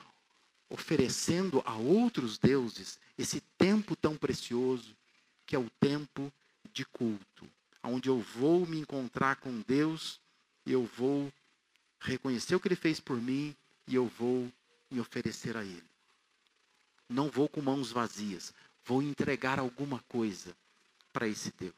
oferecendo 0.69 1.61
a 1.65 1.75
outros 1.75 2.37
deuses 2.37 2.99
esse 3.17 3.41
tempo 3.57 3.95
tão 3.95 4.15
precioso, 4.15 4.95
que 5.45 5.55
é 5.55 5.59
o 5.59 5.69
tempo 5.79 6.31
de 6.71 6.85
culto, 6.85 7.47
onde 7.83 8.09
eu 8.09 8.19
vou 8.19 8.65
me 8.65 8.79
encontrar 8.79 9.35
com 9.37 9.61
Deus 9.61 10.19
e 10.65 10.71
eu 10.71 10.85
vou 10.85 11.31
reconhecer 11.99 12.55
o 12.55 12.59
que 12.59 12.67
Ele 12.67 12.75
fez 12.75 12.99
por 12.99 13.21
mim 13.21 13.55
e 13.87 13.95
eu 13.95 14.07
vou 14.07 14.51
me 14.89 14.99
oferecer 14.99 15.57
a 15.57 15.63
Ele. 15.63 15.83
Não 17.09 17.29
vou 17.29 17.47
com 17.47 17.61
mãos 17.61 17.91
vazias, 17.91 18.53
vou 18.85 19.01
entregar 19.01 19.59
alguma 19.59 19.99
coisa 20.07 20.55
para 21.13 21.27
esse 21.27 21.53
Deus. 21.57 21.73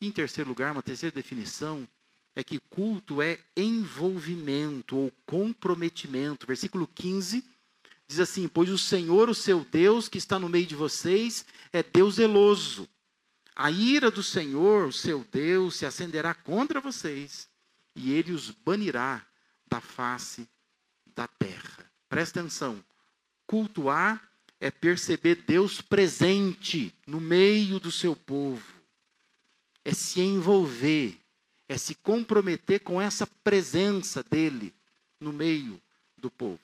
Em 0.00 0.12
terceiro 0.12 0.48
lugar, 0.48 0.70
uma 0.72 0.82
terceira 0.82 1.14
definição 1.14 1.88
é 2.36 2.44
que 2.44 2.60
culto 2.60 3.20
é 3.20 3.40
envolvimento 3.56 4.96
ou 4.96 5.12
comprometimento. 5.26 6.46
Versículo 6.46 6.86
15 6.86 7.44
diz 8.06 8.20
assim: 8.20 8.46
Pois 8.46 8.70
o 8.70 8.78
Senhor, 8.78 9.28
o 9.28 9.34
seu 9.34 9.64
Deus, 9.64 10.08
que 10.08 10.18
está 10.18 10.38
no 10.38 10.48
meio 10.48 10.66
de 10.66 10.76
vocês, 10.76 11.44
é 11.72 11.82
Deus 11.82 12.14
zeloso. 12.14 12.88
A 13.56 13.72
ira 13.72 14.08
do 14.08 14.22
Senhor, 14.22 14.86
o 14.86 14.92
seu 14.92 15.26
Deus, 15.32 15.74
se 15.74 15.84
acenderá 15.84 16.32
contra 16.32 16.80
vocês, 16.80 17.48
e 17.96 18.12
ele 18.12 18.30
os 18.30 18.52
banirá 18.52 19.26
da 19.66 19.80
face 19.80 20.48
da 21.16 21.26
terra. 21.26 21.90
Presta 22.08 22.38
atenção. 22.38 22.84
Cultuar 23.48 24.27
é 24.60 24.70
perceber 24.70 25.36
Deus 25.46 25.80
presente 25.80 26.94
no 27.06 27.20
meio 27.20 27.78
do 27.78 27.92
seu 27.92 28.16
povo. 28.16 28.64
É 29.84 29.94
se 29.94 30.20
envolver, 30.20 31.18
é 31.68 31.78
se 31.78 31.94
comprometer 31.94 32.80
com 32.80 33.00
essa 33.00 33.26
presença 33.26 34.22
dele 34.22 34.74
no 35.20 35.32
meio 35.32 35.80
do 36.16 36.30
povo. 36.30 36.60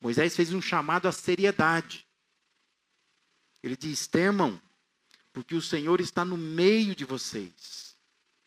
Moisés 0.00 0.36
fez 0.36 0.52
um 0.52 0.62
chamado 0.62 1.08
à 1.08 1.12
seriedade. 1.12 2.06
Ele 3.62 3.76
diz: 3.76 4.06
temam, 4.06 4.60
porque 5.32 5.54
o 5.54 5.62
Senhor 5.62 6.00
está 6.00 6.24
no 6.24 6.36
meio 6.36 6.94
de 6.94 7.04
vocês. 7.04 7.96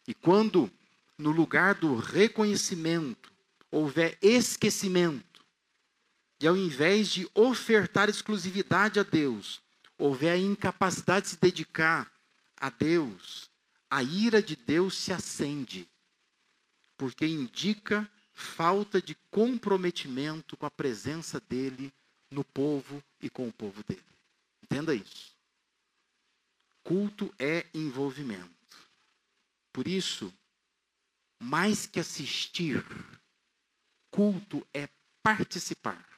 E 0.08 0.14
quando, 0.14 0.72
no 1.18 1.32
lugar 1.32 1.76
do 1.76 1.96
reconhecimento, 1.96 3.32
houver 3.72 4.18
esquecimento, 4.22 5.33
e 6.44 6.48
ao 6.48 6.58
invés 6.58 7.08
de 7.08 7.26
ofertar 7.34 8.10
exclusividade 8.10 9.00
a 9.00 9.04
Deus, 9.04 9.62
houver 9.98 10.34
a 10.34 10.38
incapacidade 10.38 11.24
de 11.24 11.30
se 11.30 11.40
dedicar 11.40 12.12
a 12.58 12.70
Deus, 12.70 13.50
a 13.90 14.04
ira 14.04 14.44
de 14.44 14.54
Deus 14.54 14.98
se 14.98 15.14
acende, 15.14 15.90
porque 16.98 17.26
indica 17.26 18.12
falta 18.34 19.02
de 19.02 19.16
comprometimento 19.32 20.58
com 20.58 20.66
a 20.66 20.70
presença 20.70 21.40
dele 21.40 21.94
no 22.30 22.44
povo 22.44 23.02
e 23.22 23.30
com 23.30 23.48
o 23.48 23.54
povo 23.54 23.82
dele. 23.82 24.04
Entenda 24.62 24.94
isso. 24.94 25.34
Culto 26.84 27.34
é 27.40 27.66
envolvimento. 27.74 28.52
Por 29.72 29.88
isso, 29.88 30.34
mais 31.42 31.86
que 31.86 32.02
assistir, 32.02 32.84
culto 34.12 34.68
é 34.74 34.90
participar. 35.24 36.13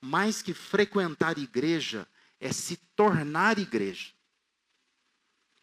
Mais 0.00 0.42
que 0.42 0.54
frequentar 0.54 1.38
igreja, 1.38 2.06
é 2.40 2.52
se 2.52 2.76
tornar 2.96 3.58
igreja. 3.58 4.12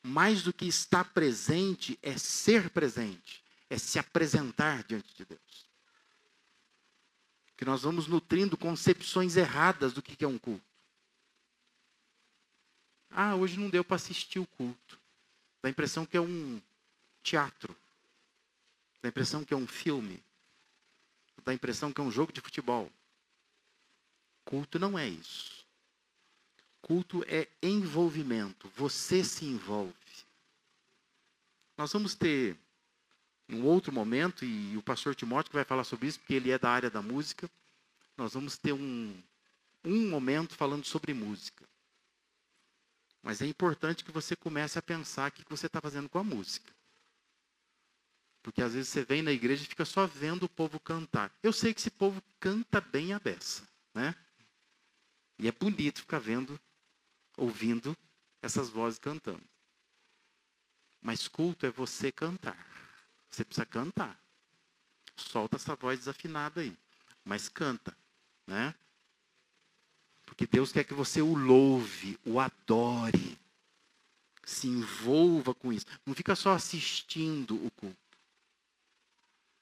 Mais 0.03 0.43
do 0.43 0.53
que 0.53 0.65
estar 0.65 1.05
presente, 1.13 1.97
é 2.01 2.17
ser 2.17 2.69
presente 2.69 3.45
é 3.69 3.77
se 3.77 3.99
apresentar 3.99 4.83
diante 4.83 5.13
de 5.15 5.25
Deus. 5.25 5.65
Que 7.57 7.65
nós 7.65 7.83
vamos 7.83 8.07
nutrindo 8.07 8.57
concepções 8.57 9.37
erradas 9.37 9.93
do 9.93 10.01
que 10.01 10.23
é 10.23 10.27
um 10.27 10.37
culto. 10.37 10.63
Ah, 13.09 13.35
hoje 13.35 13.57
não 13.57 13.69
deu 13.69 13.83
para 13.83 13.95
assistir 13.95 14.39
o 14.39 14.45
culto. 14.45 14.99
Dá 15.61 15.69
a 15.69 15.71
impressão 15.71 16.05
que 16.05 16.17
é 16.17 16.21
um 16.21 16.61
teatro. 17.23 17.75
Dá 19.01 19.07
a 19.07 19.09
impressão 19.09 19.43
que 19.43 19.53
é 19.53 19.57
um 19.57 19.67
filme. 19.67 20.21
Dá 21.43 21.51
a 21.51 21.55
impressão 21.55 21.93
que 21.93 22.01
é 22.01 22.03
um 22.03 22.11
jogo 22.11 22.33
de 22.33 22.41
futebol. 22.41 22.91
Culto 24.45 24.77
não 24.79 24.97
é 24.97 25.09
isso. 25.09 25.65
Culto 26.81 27.25
é 27.27 27.47
envolvimento. 27.61 28.69
Você 28.75 29.23
se 29.23 29.43
envolve. 29.43 29.93
Nós 31.75 31.91
vamos 31.91 32.15
ter 32.15 32.55
um 33.49 33.63
outro 33.63 33.91
momento, 33.91 34.45
e 34.45 34.77
o 34.77 34.81
pastor 34.81 35.15
Timóteo 35.15 35.51
vai 35.51 35.63
falar 35.63 35.83
sobre 35.83 36.07
isso, 36.07 36.19
porque 36.19 36.35
ele 36.35 36.51
é 36.51 36.57
da 36.57 36.69
área 36.69 36.89
da 36.89 37.01
música, 37.01 37.49
nós 38.15 38.33
vamos 38.33 38.57
ter 38.57 38.71
um, 38.71 39.21
um 39.83 40.09
momento 40.09 40.55
falando 40.55 40.85
sobre 40.85 41.13
música. 41.13 41.65
Mas 43.21 43.41
é 43.41 43.45
importante 43.47 44.03
que 44.03 44.11
você 44.11 44.35
comece 44.35 44.77
a 44.77 44.81
pensar 44.81 45.29
o 45.29 45.33
que 45.33 45.43
você 45.49 45.65
está 45.65 45.81
fazendo 45.81 46.07
com 46.07 46.19
a 46.19 46.23
música. 46.23 46.71
Porque 48.43 48.61
às 48.61 48.73
vezes 48.73 48.89
você 48.89 49.03
vem 49.03 49.23
na 49.23 49.31
igreja 49.31 49.63
e 49.63 49.67
fica 49.67 49.85
só 49.85 50.05
vendo 50.05 50.43
o 50.43 50.49
povo 50.49 50.79
cantar. 50.79 51.35
Eu 51.41 51.51
sei 51.51 51.73
que 51.73 51.79
esse 51.79 51.89
povo 51.89 52.21
canta 52.39 52.79
bem 52.79 53.11
a 53.11 53.19
beça, 53.19 53.67
né? 53.91 54.15
E 55.37 55.47
é 55.47 55.51
bonito 55.51 55.99
ficar 55.99 56.19
vendo, 56.19 56.59
ouvindo 57.37 57.95
essas 58.41 58.69
vozes 58.69 58.99
cantando. 58.99 59.43
Mas 61.01 61.27
culto 61.27 61.65
é 61.65 61.69
você 61.69 62.11
cantar. 62.11 62.57
Você 63.29 63.43
precisa 63.43 63.65
cantar. 63.65 64.19
Solta 65.15 65.57
essa 65.57 65.75
voz 65.75 65.99
desafinada 65.99 66.61
aí. 66.61 66.75
Mas 67.23 67.49
canta, 67.49 67.95
né? 68.47 68.73
Porque 70.25 70.47
Deus 70.47 70.71
quer 70.71 70.83
que 70.83 70.93
você 70.93 71.21
o 71.21 71.35
louve, 71.35 72.19
o 72.25 72.39
adore. 72.39 73.37
Se 74.43 74.67
envolva 74.67 75.53
com 75.53 75.71
isso. 75.71 75.85
Não 76.05 76.13
fica 76.13 76.35
só 76.35 76.53
assistindo 76.53 77.55
o 77.63 77.71
culto. 77.71 77.97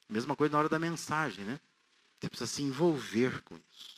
Mesma 0.10 0.36
coisa 0.36 0.52
na 0.52 0.60
hora 0.60 0.70
da 0.70 0.80
mensagem, 0.80 1.44
né? 1.46 1.60
Você 2.20 2.30
precisa 2.30 2.52
se 2.52 2.62
envolver 2.62 3.42
com 3.44 3.58
isso. 3.72 3.93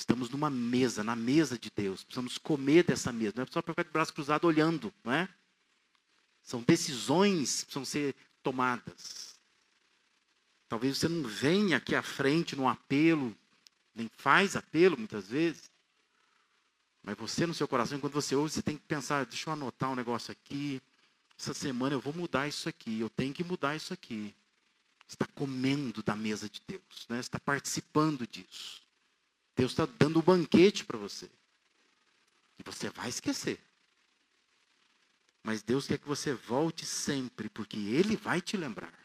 Estamos 0.00 0.30
numa 0.30 0.48
mesa, 0.48 1.04
na 1.04 1.14
mesa 1.14 1.58
de 1.58 1.70
Deus. 1.70 2.02
Precisamos 2.02 2.38
comer 2.38 2.84
dessa 2.84 3.12
mesa. 3.12 3.34
Não 3.36 3.42
é 3.42 3.46
só 3.50 3.60
para 3.60 3.74
ficar 3.74 3.82
de 3.82 3.90
braço 3.90 4.14
cruzado 4.14 4.46
olhando, 4.46 4.90
não 5.04 5.12
é? 5.12 5.28
São 6.42 6.62
decisões 6.62 7.60
que 7.60 7.66
precisam 7.66 7.84
ser 7.84 8.16
tomadas. 8.42 9.38
Talvez 10.70 10.96
você 10.96 11.06
não 11.06 11.28
venha 11.28 11.76
aqui 11.76 11.94
à 11.94 12.02
frente 12.02 12.56
num 12.56 12.66
apelo, 12.66 13.36
nem 13.94 14.08
faz 14.16 14.56
apelo 14.56 14.96
muitas 14.96 15.28
vezes. 15.28 15.70
Mas 17.02 17.18
você 17.18 17.46
no 17.46 17.52
seu 17.52 17.68
coração, 17.68 18.00
quando 18.00 18.14
você 18.14 18.34
ouve, 18.34 18.54
você 18.54 18.62
tem 18.62 18.78
que 18.78 18.86
pensar, 18.86 19.26
deixa 19.26 19.50
eu 19.50 19.52
anotar 19.52 19.90
um 19.90 19.96
negócio 19.96 20.32
aqui. 20.32 20.80
Essa 21.38 21.52
semana 21.52 21.94
eu 21.94 22.00
vou 22.00 22.14
mudar 22.14 22.48
isso 22.48 22.70
aqui, 22.70 23.00
eu 23.00 23.10
tenho 23.10 23.34
que 23.34 23.44
mudar 23.44 23.76
isso 23.76 23.92
aqui. 23.92 24.34
Você 25.06 25.16
está 25.16 25.26
comendo 25.26 26.02
da 26.02 26.16
mesa 26.16 26.48
de 26.48 26.62
Deus, 26.66 27.06
né? 27.06 27.16
você 27.16 27.20
está 27.20 27.38
participando 27.38 28.26
disso. 28.26 28.80
Deus 29.60 29.72
está 29.72 29.84
dando 29.84 30.20
um 30.20 30.22
banquete 30.22 30.86
para 30.86 30.96
você. 30.96 31.30
E 32.58 32.62
você 32.62 32.88
vai 32.88 33.10
esquecer. 33.10 33.60
Mas 35.44 35.62
Deus 35.62 35.86
quer 35.86 35.98
que 35.98 36.08
você 36.08 36.32
volte 36.32 36.86
sempre, 36.86 37.50
porque 37.50 37.76
Ele 37.76 38.16
vai 38.16 38.40
te 38.40 38.56
lembrar. 38.56 38.98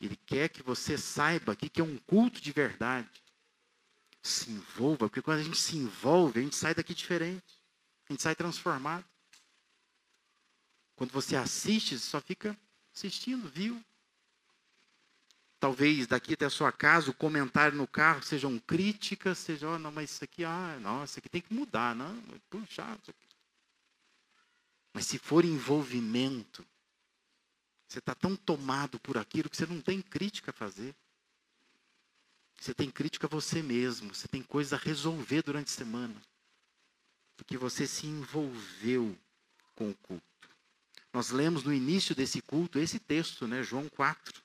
Ele 0.00 0.16
quer 0.16 0.48
que 0.48 0.62
você 0.62 0.96
saiba 0.96 1.54
que 1.54 1.82
é 1.82 1.84
um 1.84 1.98
culto 1.98 2.40
de 2.40 2.50
verdade. 2.50 3.22
Se 4.22 4.50
envolva, 4.50 5.06
porque 5.06 5.20
quando 5.20 5.40
a 5.40 5.44
gente 5.44 5.60
se 5.60 5.76
envolve, 5.76 6.40
a 6.40 6.42
gente 6.42 6.56
sai 6.56 6.74
daqui 6.74 6.94
diferente. 6.94 7.62
A 8.08 8.12
gente 8.14 8.22
sai 8.22 8.34
transformado. 8.34 9.04
Quando 10.96 11.10
você 11.10 11.36
assiste, 11.36 11.98
você 11.98 12.06
só 12.06 12.22
fica 12.22 12.58
assistindo, 12.94 13.50
viu? 13.50 13.84
Talvez 15.64 16.06
daqui 16.06 16.34
até 16.34 16.44
a 16.44 16.50
sua 16.50 16.70
casa, 16.70 17.10
o 17.10 17.14
comentário 17.14 17.74
no 17.74 17.86
carro 17.86 18.22
sejam 18.22 18.58
críticas, 18.58 19.38
seja, 19.38 19.66
oh, 19.66 19.78
não, 19.78 19.90
mas 19.90 20.10
isso 20.10 20.22
aqui, 20.22 20.44
ah, 20.44 20.78
não, 20.78 21.02
isso 21.02 21.18
aqui 21.18 21.26
tem 21.26 21.40
que 21.40 21.54
mudar, 21.54 21.96
não, 21.96 22.22
puxa, 22.50 22.84
Mas 24.92 25.06
se 25.06 25.16
for 25.18 25.42
envolvimento, 25.42 26.66
você 27.88 27.98
está 27.98 28.14
tão 28.14 28.36
tomado 28.36 29.00
por 29.00 29.16
aquilo 29.16 29.48
que 29.48 29.56
você 29.56 29.64
não 29.64 29.80
tem 29.80 30.02
crítica 30.02 30.50
a 30.50 30.52
fazer. 30.52 30.94
Você 32.60 32.74
tem 32.74 32.90
crítica 32.90 33.26
a 33.26 33.30
você 33.30 33.62
mesmo, 33.62 34.14
você 34.14 34.28
tem 34.28 34.42
coisa 34.42 34.76
a 34.76 34.78
resolver 34.78 35.40
durante 35.40 35.68
a 35.68 35.76
semana. 35.76 36.20
Porque 37.38 37.56
você 37.56 37.86
se 37.86 38.06
envolveu 38.06 39.18
com 39.74 39.88
o 39.88 39.94
culto. 39.94 40.24
Nós 41.10 41.30
lemos 41.30 41.64
no 41.64 41.72
início 41.72 42.14
desse 42.14 42.42
culto 42.42 42.78
esse 42.78 42.98
texto, 42.98 43.46
né, 43.46 43.62
João 43.62 43.88
4, 43.88 44.43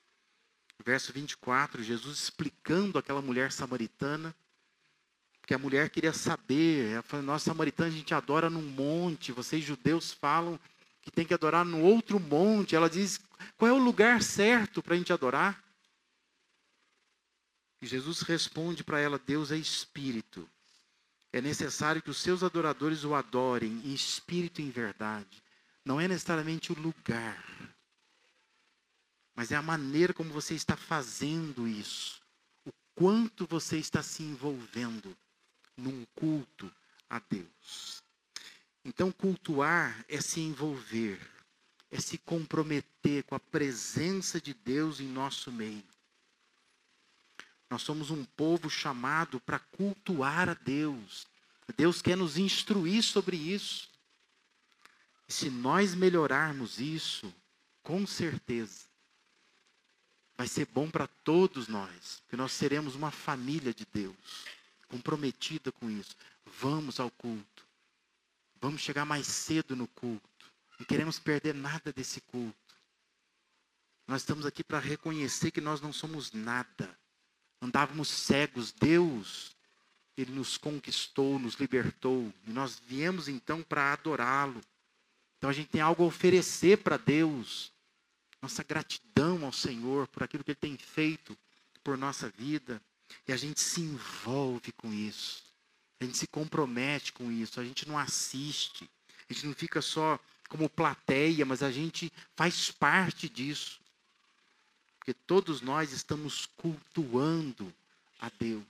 verso 0.82 1.12
24, 1.12 1.82
Jesus 1.82 2.18
explicando 2.18 2.98
aquela 2.98 3.22
mulher 3.22 3.52
samaritana, 3.52 4.34
que 5.46 5.54
a 5.54 5.58
mulher 5.58 5.90
queria 5.90 6.12
saber, 6.12 6.92
ela 6.92 7.02
falou, 7.02 7.26
nós 7.26 7.42
samaritanos 7.42 7.94
a 7.94 7.96
gente 7.96 8.14
adora 8.14 8.48
num 8.48 8.62
monte, 8.62 9.32
vocês 9.32 9.64
judeus 9.64 10.12
falam 10.12 10.58
que 11.02 11.10
tem 11.10 11.26
que 11.26 11.34
adorar 11.34 11.64
no 11.64 11.80
outro 11.80 12.20
monte. 12.20 12.76
Ela 12.76 12.88
diz, 12.88 13.20
qual 13.56 13.68
é 13.68 13.72
o 13.72 13.78
lugar 13.78 14.22
certo 14.22 14.82
para 14.82 14.94
a 14.94 14.96
gente 14.96 15.12
adorar? 15.12 15.62
E 17.82 17.86
Jesus 17.86 18.20
responde 18.20 18.84
para 18.84 19.00
ela, 19.00 19.18
Deus 19.18 19.50
é 19.50 19.56
espírito. 19.56 20.48
É 21.32 21.40
necessário 21.40 22.02
que 22.02 22.10
os 22.10 22.18
seus 22.18 22.42
adoradores 22.42 23.02
o 23.04 23.14
adorem 23.14 23.80
em 23.84 23.94
espírito 23.94 24.60
e 24.60 24.64
em 24.64 24.70
verdade 24.70 25.42
não 25.84 26.00
é 26.00 26.06
necessariamente 26.06 26.72
o 26.72 26.78
lugar, 26.78 27.42
mas 29.40 29.50
é 29.52 29.56
a 29.56 29.62
maneira 29.62 30.12
como 30.12 30.30
você 30.34 30.52
está 30.52 30.76
fazendo 30.76 31.66
isso. 31.66 32.20
O 32.66 32.70
quanto 32.94 33.46
você 33.46 33.78
está 33.78 34.02
se 34.02 34.22
envolvendo 34.22 35.16
num 35.74 36.04
culto 36.14 36.70
a 37.08 37.18
Deus. 37.20 38.02
Então, 38.84 39.10
cultuar 39.10 40.04
é 40.06 40.20
se 40.20 40.40
envolver, 40.40 41.18
é 41.90 41.98
se 41.98 42.18
comprometer 42.18 43.22
com 43.24 43.34
a 43.34 43.40
presença 43.40 44.38
de 44.38 44.52
Deus 44.52 45.00
em 45.00 45.08
nosso 45.08 45.50
meio. 45.50 45.88
Nós 47.70 47.80
somos 47.80 48.10
um 48.10 48.26
povo 48.26 48.68
chamado 48.68 49.40
para 49.40 49.58
cultuar 49.58 50.50
a 50.50 50.54
Deus. 50.54 51.26
Deus 51.78 52.02
quer 52.02 52.14
nos 52.18 52.36
instruir 52.36 53.02
sobre 53.02 53.38
isso. 53.38 53.88
E 55.26 55.32
se 55.32 55.48
nós 55.48 55.94
melhorarmos 55.94 56.78
isso, 56.78 57.34
com 57.82 58.06
certeza, 58.06 58.89
vai 60.40 60.48
ser 60.48 60.64
bom 60.72 60.90
para 60.90 61.06
todos 61.06 61.68
nós, 61.68 62.22
porque 62.22 62.34
nós 62.34 62.52
seremos 62.52 62.94
uma 62.94 63.10
família 63.10 63.74
de 63.74 63.86
Deus, 63.92 64.46
comprometida 64.88 65.70
com 65.70 65.90
isso. 65.90 66.16
Vamos 66.62 66.98
ao 66.98 67.10
culto. 67.10 67.66
Vamos 68.58 68.80
chegar 68.80 69.04
mais 69.04 69.26
cedo 69.26 69.76
no 69.76 69.86
culto. 69.86 70.50
Não 70.78 70.86
queremos 70.86 71.18
perder 71.18 71.54
nada 71.54 71.92
desse 71.92 72.22
culto. 72.22 72.56
Nós 74.08 74.22
estamos 74.22 74.46
aqui 74.46 74.64
para 74.64 74.78
reconhecer 74.78 75.50
que 75.50 75.60
nós 75.60 75.82
não 75.82 75.92
somos 75.92 76.32
nada. 76.32 76.88
Andávamos 77.60 78.08
cegos. 78.08 78.72
Deus, 78.72 79.54
Ele 80.16 80.32
nos 80.32 80.56
conquistou, 80.56 81.38
nos 81.38 81.56
libertou. 81.56 82.32
E 82.46 82.50
nós 82.50 82.80
viemos 82.86 83.28
então 83.28 83.62
para 83.62 83.92
adorá-lo. 83.92 84.62
Então 85.36 85.50
a 85.50 85.52
gente 85.52 85.68
tem 85.68 85.82
algo 85.82 86.02
a 86.02 86.06
oferecer 86.06 86.78
para 86.78 86.96
Deus. 86.96 87.70
Nossa 88.42 88.62
gratidão 88.62 89.44
ao 89.44 89.52
Senhor 89.52 90.06
por 90.08 90.22
aquilo 90.22 90.42
que 90.42 90.52
Ele 90.52 90.58
tem 90.58 90.76
feito 90.76 91.36
por 91.84 91.96
nossa 91.96 92.28
vida. 92.30 92.80
E 93.26 93.32
a 93.32 93.36
gente 93.36 93.60
se 93.60 93.80
envolve 93.80 94.72
com 94.72 94.92
isso. 94.92 95.42
A 96.00 96.04
gente 96.04 96.16
se 96.16 96.26
compromete 96.26 97.12
com 97.12 97.30
isso. 97.30 97.60
A 97.60 97.64
gente 97.64 97.86
não 97.86 97.98
assiste. 97.98 98.88
A 99.28 99.32
gente 99.32 99.46
não 99.46 99.54
fica 99.54 99.82
só 99.82 100.18
como 100.48 100.68
plateia, 100.68 101.44
mas 101.44 101.62
a 101.62 101.70
gente 101.70 102.12
faz 102.34 102.70
parte 102.70 103.28
disso. 103.28 103.78
Porque 104.98 105.14
todos 105.14 105.60
nós 105.60 105.92
estamos 105.92 106.46
cultuando 106.56 107.72
a 108.18 108.30
Deus. 108.38 108.64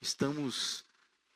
Estamos 0.00 0.84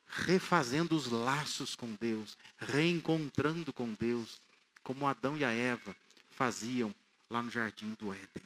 refazendo 0.07 0.95
os 0.95 1.07
laços 1.07 1.75
com 1.75 1.91
Deus, 1.95 2.37
reencontrando 2.57 3.73
com 3.73 3.93
Deus, 3.93 4.39
como 4.83 5.07
Adão 5.07 5.35
e 5.37 5.43
a 5.43 5.51
Eva 5.51 5.95
faziam 6.31 6.93
lá 7.33 7.41
no 7.41 7.49
jardim 7.49 7.93
do 7.95 8.13
Éden. 8.13 8.43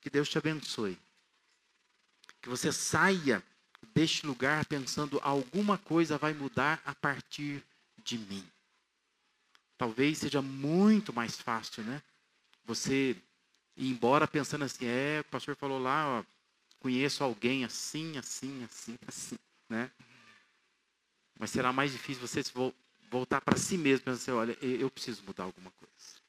Que 0.00 0.10
Deus 0.10 0.28
te 0.28 0.36
abençoe. 0.36 0.98
Que 2.42 2.48
você 2.48 2.70
saia 2.72 3.42
deste 3.94 4.26
lugar 4.26 4.66
pensando 4.66 5.20
alguma 5.22 5.78
coisa 5.78 6.18
vai 6.18 6.34
mudar 6.34 6.82
a 6.84 6.94
partir 6.94 7.64
de 8.02 8.18
mim. 8.18 8.46
Talvez 9.78 10.18
seja 10.18 10.42
muito 10.42 11.12
mais 11.12 11.36
fácil, 11.36 11.82
né? 11.84 12.02
Você 12.64 13.16
ir 13.76 13.90
embora 13.90 14.26
pensando 14.26 14.64
assim, 14.64 14.86
é, 14.86 15.20
o 15.20 15.24
pastor 15.24 15.56
falou 15.56 15.78
lá, 15.78 16.18
ó, 16.18 16.24
conheço 16.80 17.22
alguém 17.24 17.64
assim, 17.64 18.18
assim, 18.18 18.64
assim, 18.64 18.98
assim, 19.06 19.38
né? 19.68 19.90
Mas 21.38 21.50
será 21.50 21.72
mais 21.72 21.92
difícil 21.92 22.26
você 22.26 22.42
voltar 23.10 23.40
para 23.40 23.56
si 23.56 23.76
mesmo 23.76 24.02
e 24.02 24.04
pensar 24.04 24.22
assim, 24.22 24.30
olha, 24.30 24.58
eu 24.60 24.90
preciso 24.90 25.22
mudar 25.24 25.44
alguma 25.44 25.70
coisa. 25.72 26.23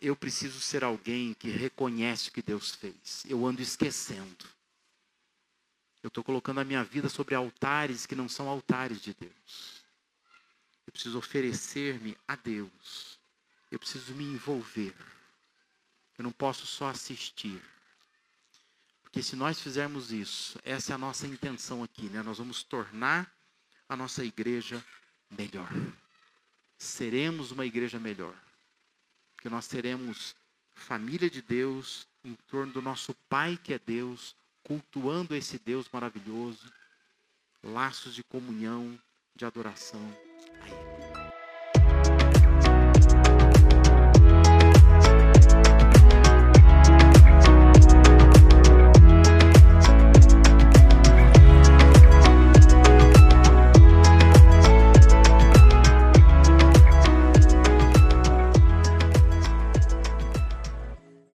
Eu 0.00 0.14
preciso 0.14 0.60
ser 0.60 0.84
alguém 0.84 1.34
que 1.34 1.48
reconhece 1.48 2.28
o 2.28 2.32
que 2.32 2.42
Deus 2.42 2.72
fez. 2.72 3.24
Eu 3.28 3.46
ando 3.46 3.62
esquecendo. 3.62 4.46
Eu 6.02 6.08
estou 6.08 6.22
colocando 6.22 6.60
a 6.60 6.64
minha 6.64 6.84
vida 6.84 7.08
sobre 7.08 7.34
altares 7.34 8.06
que 8.06 8.14
não 8.14 8.28
são 8.28 8.48
altares 8.48 9.00
de 9.00 9.14
Deus. 9.14 9.82
Eu 10.86 10.92
preciso 10.92 11.18
oferecer-me 11.18 12.16
a 12.28 12.36
Deus. 12.36 13.18
Eu 13.70 13.78
preciso 13.78 14.14
me 14.14 14.24
envolver. 14.24 14.94
Eu 16.16 16.22
não 16.22 16.32
posso 16.32 16.66
só 16.66 16.88
assistir. 16.88 17.60
Porque 19.02 19.22
se 19.22 19.34
nós 19.34 19.60
fizermos 19.60 20.12
isso, 20.12 20.60
essa 20.62 20.92
é 20.92 20.94
a 20.94 20.98
nossa 20.98 21.26
intenção 21.26 21.82
aqui, 21.82 22.08
né? 22.08 22.22
Nós 22.22 22.38
vamos 22.38 22.62
tornar 22.62 23.34
a 23.88 23.96
nossa 23.96 24.24
igreja 24.24 24.84
melhor. 25.30 25.68
Seremos 26.78 27.50
uma 27.50 27.66
igreja 27.66 27.98
melhor. 27.98 28.34
Porque 29.46 29.54
nós 29.54 29.68
teremos 29.68 30.34
família 30.74 31.30
de 31.30 31.40
Deus 31.40 32.08
em 32.24 32.34
torno 32.48 32.72
do 32.72 32.82
nosso 32.82 33.14
Pai 33.28 33.56
que 33.56 33.72
é 33.72 33.78
Deus, 33.78 34.34
cultuando 34.64 35.36
esse 35.36 35.56
Deus 35.56 35.88
maravilhoso, 35.92 36.68
laços 37.62 38.12
de 38.12 38.24
comunhão, 38.24 38.98
de 39.36 39.44
adoração. 39.44 40.02